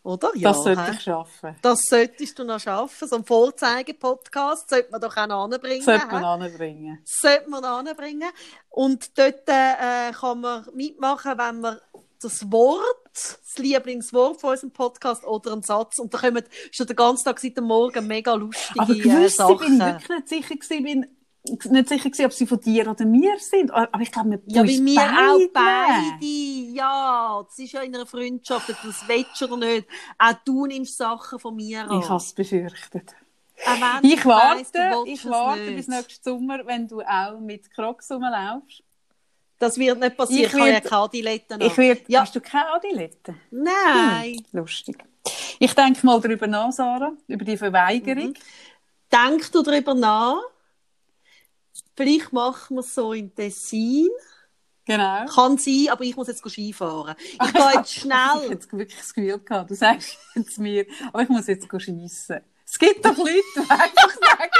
[0.04, 0.32] oder?
[0.42, 1.56] Das sollte ich schaffen.
[1.62, 3.08] Das solltest du noch schaffen.
[3.08, 5.84] So einen Vorzeige-Podcast sollte man doch auch noch anbringen.
[5.84, 7.00] Sollte man anbringen.
[7.04, 8.30] sollte man anbringen.
[8.70, 11.80] Und dort äh, kann man mitmachen, wenn man
[12.22, 16.96] das Wort, das Lieblingswort von unserem Podcast oder einen Satz, und da kommen schon den
[16.96, 19.58] ganzen Tag seit dem Morgen mega lustige Aber äh, gewusst, Sachen.
[19.58, 21.08] bin ich wirklich nicht sicher gewesen, bin,
[21.72, 23.72] nicht sicher gewesen, ob sie von dir oder mir sind.
[23.72, 25.54] Aber ich glaube, wir Ja, bei mir auch beide.
[25.54, 26.26] beide.
[26.26, 29.88] Ja, das ist ja in einer Freundschaft, ob du das willst oder nicht.
[30.18, 32.00] Auch du nimmst Sachen von mir an.
[32.00, 33.16] Ich habe es befürchtet.
[33.66, 35.76] Wenn Ich weiss, warte, willst ich warte nicht.
[35.76, 38.84] bis nächsten Sommer, wenn du auch mit Crocs rumlaufst.
[39.60, 40.46] Das wird nicht passieren.
[40.46, 42.22] Ich Ich, habe ja keine Adiletten Ich will, Ja.
[42.22, 43.40] Hast du keine Adiletten?
[43.52, 44.44] Nein.
[44.54, 45.04] Lustig.
[45.60, 48.30] Ich denke mal darüber nach, Sarah, über die Verweigerung.
[48.30, 48.34] Mhm.
[49.12, 50.40] Denk du darüber nach.
[51.96, 54.08] Vielleicht machen wir es so in Tessin.
[54.86, 55.26] Genau.
[55.26, 57.16] Kann sein, aber ich muss jetzt Skifahren.
[57.20, 58.52] Ich gehe jetzt Ich habe schnell.
[58.52, 62.40] jetzt wirklich das Gefühl gehabt, du sagst jetzt mir, aber ich muss jetzt schiessen.
[62.82, 64.52] Es gibt doch Leute, die einfach sagen,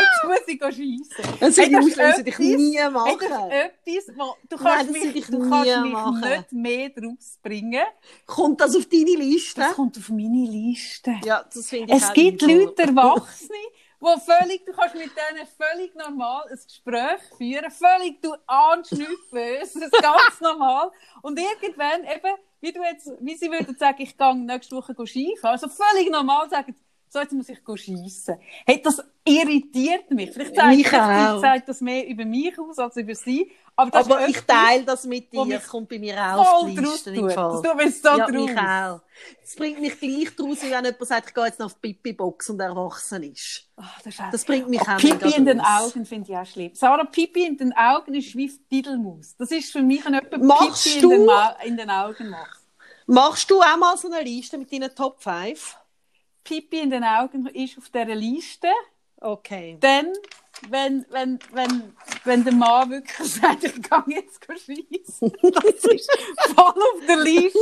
[0.00, 1.36] jetzt muss ich schiessen.
[1.38, 3.50] Das Hey, würde das ich nie machen.
[3.50, 6.20] etwas, wo, du Nein, kannst das mich, du kannst mich machen.
[6.28, 7.84] nicht mehr draus bringen.
[8.26, 9.60] Kommt das auf deine Liste?
[9.60, 11.14] Das kommt auf meine Liste.
[11.24, 12.42] Ja, das finde ich Es gibt.
[12.42, 13.58] Leute, Erwachsene,
[14.00, 19.30] wo völlig, du kannst mit denen völlig normal ein Gespräch führen, völlig, du ahnst nichts
[19.30, 20.90] Böses, ganz normal.
[21.22, 25.52] Und irgendwann eben, wie du jetzt, wie sie würden sagen, ich gehe nächste Woche Skifahren,
[25.60, 26.74] also völlig normal sagen,
[27.10, 28.36] so jetzt muss ich schiessen.
[28.66, 30.30] Hey, das irritiert mich.
[30.32, 33.50] Vielleicht sagt, Mich vielleicht sagt das mehr über mich aus als über sie.
[33.76, 35.56] Aber, das Aber ich teile das mit dir.
[35.56, 37.14] Es kommt bei mir auch auf voll die Liste.
[37.14, 37.30] tut.
[37.36, 38.30] Das tut mich so ja, draus.
[38.32, 39.00] mich auch.
[39.44, 41.92] Es bringt mich gleich draus, wie wenn jemand sagt, ich gehe jetzt noch auf die
[41.92, 43.68] Pipi-Box und erwachsen ist.
[43.76, 45.60] Ah, das, ist Das bringt mich Oh, auch Pipi mega in den.
[45.60, 46.70] Augen finde ich auch schlimm.
[46.74, 49.36] Sarah, Pipi in den Augen ist wie Diddlemus.
[49.36, 51.28] Das ist für mich ein jemand Machst Pipi in den,
[51.64, 52.58] in den Augen macht.
[53.06, 55.78] Machst du auch mal so eine Liste mit deinen Top 5?
[56.48, 58.68] Pipi in den Augen ist auf dieser Liste.
[59.20, 59.76] Okay.
[59.80, 60.12] Dann
[60.70, 61.92] wenn, wenn, wenn,
[62.24, 65.32] wenn der Mann wirklich sagt, ich gehe jetzt schiessen.
[65.42, 66.10] Das ist
[66.54, 67.58] voll auf der Liste.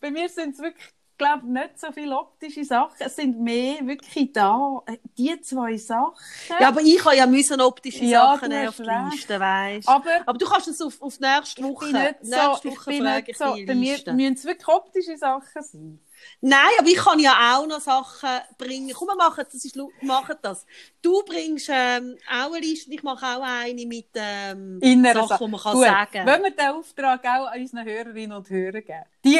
[0.00, 0.86] Bei mir sind es wirklich,
[1.18, 2.96] glaube nicht so viele optische Sachen.
[2.98, 6.14] Es sind mehr wirklich da, äh, die zwei Sachen.
[6.60, 9.10] Ja, aber ich habe ja müssen optische Ja, Sachen auf die.
[9.10, 12.48] Liste, weißt Aber Aber du kannst es auf, auf nächste ich Woche, bin nicht so,
[12.48, 15.62] nächste ich Woche bin frage nicht ich so, bei mir müssen es wirklich optische Sachen
[15.62, 16.00] sein.
[16.40, 18.92] Nein, aber ich kann ja auch noch Sachen bringen.
[18.92, 19.64] Komm, wir machen das.
[19.64, 20.66] Ist, machen das.
[21.00, 25.50] Du bringst ähm, auch eine Liste ich mache auch eine mit ähm, Innere Sachen, die
[25.52, 29.04] man kann Gut, sagen Wenn wir den Auftrag auch an unseren Hörerinnen und Hörern geben.
[29.24, 29.38] Die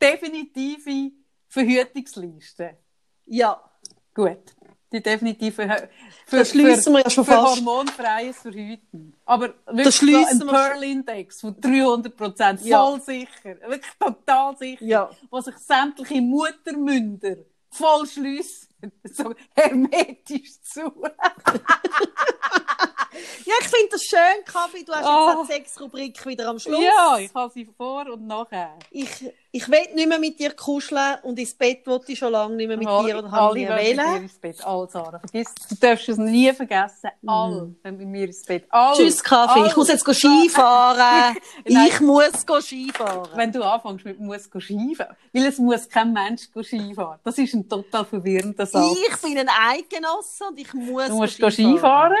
[0.00, 1.12] definitive
[1.50, 2.78] Verhütungsliste.
[3.26, 3.62] Ja,
[4.14, 4.38] Gut.
[4.92, 5.88] Die definitive Hö-
[6.26, 7.56] für, Das schliessen wir ja schon für fast.
[7.58, 9.14] hormonfreies Verhüten.
[9.24, 10.40] Aber wirklich ein.
[10.40, 12.60] Pearl-Index von 300 Prozent.
[12.64, 12.84] Ja.
[12.84, 13.60] Voll sicher.
[13.68, 14.84] Wirklich total sicher.
[14.84, 15.10] Ja.
[15.30, 17.36] Wo sich sämtliche Muttermünder
[17.70, 18.66] voll schliessen.
[19.04, 20.90] So hermetisch zu.
[23.46, 24.84] ja ich finde das schön, Kaffee.
[24.84, 25.28] Du hast Oh.
[25.28, 26.80] jetzt auch die Sexrubrik wieder am Schluss.
[26.82, 28.78] Ja, ich habe sie vor und nachher.
[28.90, 29.08] Ich,
[29.52, 32.68] ich will nicht mehr mit dir kuscheln und ins Bett wollte ich schon lange nicht
[32.68, 34.22] mehr mit dir oder habe nie wählen.
[34.22, 34.64] ins Bett.
[34.64, 35.18] Alle, Sarah.
[35.20, 37.10] Vergiss, du darfst es nie vergessen.
[37.26, 38.64] Alle wollen mit mir ins Bett.
[38.70, 38.96] Alle.
[38.96, 39.60] Tschüss, Kaffee.
[39.66, 41.36] Ich muss jetzt go Skifahren.
[41.64, 43.28] Ich muss go Skifahren.
[43.34, 47.18] Wenn du anfängst mit muss go Skifahren, weil es muss kein Mensch go Skifahren.
[47.24, 48.96] Das ist ein total verwirrender Satz.
[49.08, 52.16] Ich bin ein Eidgenosse und ich muss Du musst go Skifahren.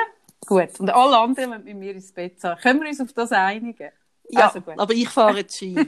[0.46, 0.80] Gut.
[0.80, 2.56] Und alle anderen wollen mit mir ins Bett sein.
[2.58, 3.90] Können wir uns auf das einigen?
[4.28, 5.74] Ja, Also aber ich fahre jetzt Ski.